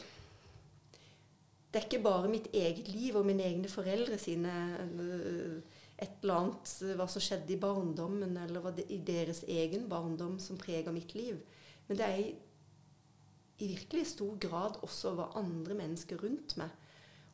[1.74, 5.56] det er ikke bare mitt eget liv og mine egne foreldre sine øh,
[5.98, 9.88] et eller annet øh, hva som skjedde i barndommen, eller hva det, i deres egen
[9.90, 11.40] barndom som preger mitt liv.
[11.88, 12.20] Men det er
[13.58, 16.70] i, virkelig stor grad også hva andre mennesker rundt meg,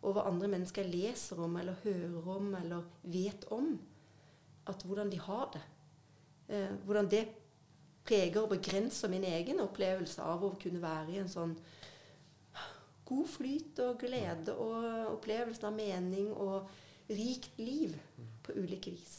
[0.00, 3.74] og hva andre mennesker leser om eller hører om eller vet om,
[4.68, 5.62] at hvordan de har det.
[6.48, 7.24] Eh, hvordan det
[8.04, 11.54] preger og begrenser min egen opplevelse av å kunne være i en sånn
[13.10, 16.70] god flyt og glede og opplevelsen av mening og
[17.10, 17.96] rikt liv
[18.44, 19.16] på ulike vis.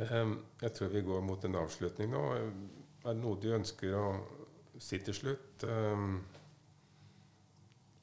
[0.00, 2.22] Jeg tror vi går mot en avslutning nå.
[2.36, 4.06] Er det noe du ønsker å
[4.80, 5.64] si til slutt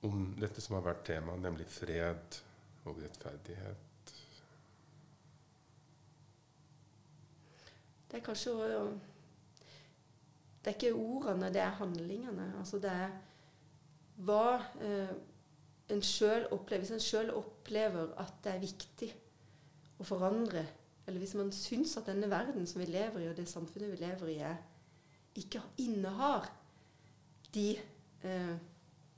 [0.07, 2.39] om dette som har vært tema, nemlig fred
[2.87, 4.13] og rettferdighet?
[8.07, 8.51] Det er kanskje
[10.63, 12.53] Det er ikke ordene, det er handlingene.
[12.59, 13.11] Altså det er
[14.17, 15.13] hva eh,
[15.93, 19.09] en sjøl opplever Hvis en sjøl opplever at det er viktig
[19.97, 20.65] å forandre,
[21.07, 24.01] eller hvis man syns at denne verden som vi lever i, og det samfunnet vi
[24.03, 24.59] lever i, er,
[25.37, 26.45] ikke innehar
[27.57, 27.67] de,
[28.23, 28.55] eh,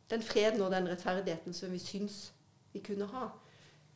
[0.10, 2.22] den freden og den rettferdigheten som vi syns
[2.74, 3.28] vi kunne ha,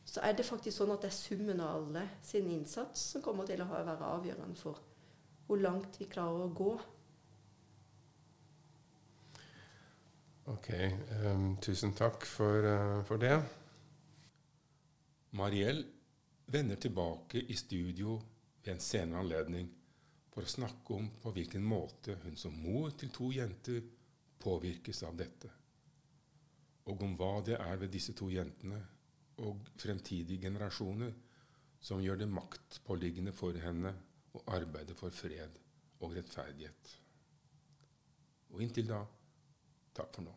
[0.04, 3.48] så er det faktisk sånn at det er summen av alle sin innsats som kommer
[3.48, 4.82] til å være avgjørende for
[5.46, 6.74] hvor langt vi klarer å gå
[10.44, 10.68] Ok.
[11.24, 13.38] Um, tusen takk for, uh, for det.
[15.40, 15.80] Mariell
[16.52, 18.18] vender tilbake i studio
[18.60, 19.70] ved en senere anledning
[20.34, 23.80] for å snakke om på hvilken måte hun som mor til to jenter
[24.44, 25.50] påvirkes av dette.
[26.90, 28.80] Og om hva det er ved disse to jentene
[29.44, 31.14] og fremtidige generasjoner
[31.84, 33.92] som gjør det maktpåliggende for henne
[34.34, 35.58] å arbeide for fred
[36.00, 36.94] og rettferdighet.
[38.54, 39.02] Og inntil da
[39.96, 40.34] takk for nå.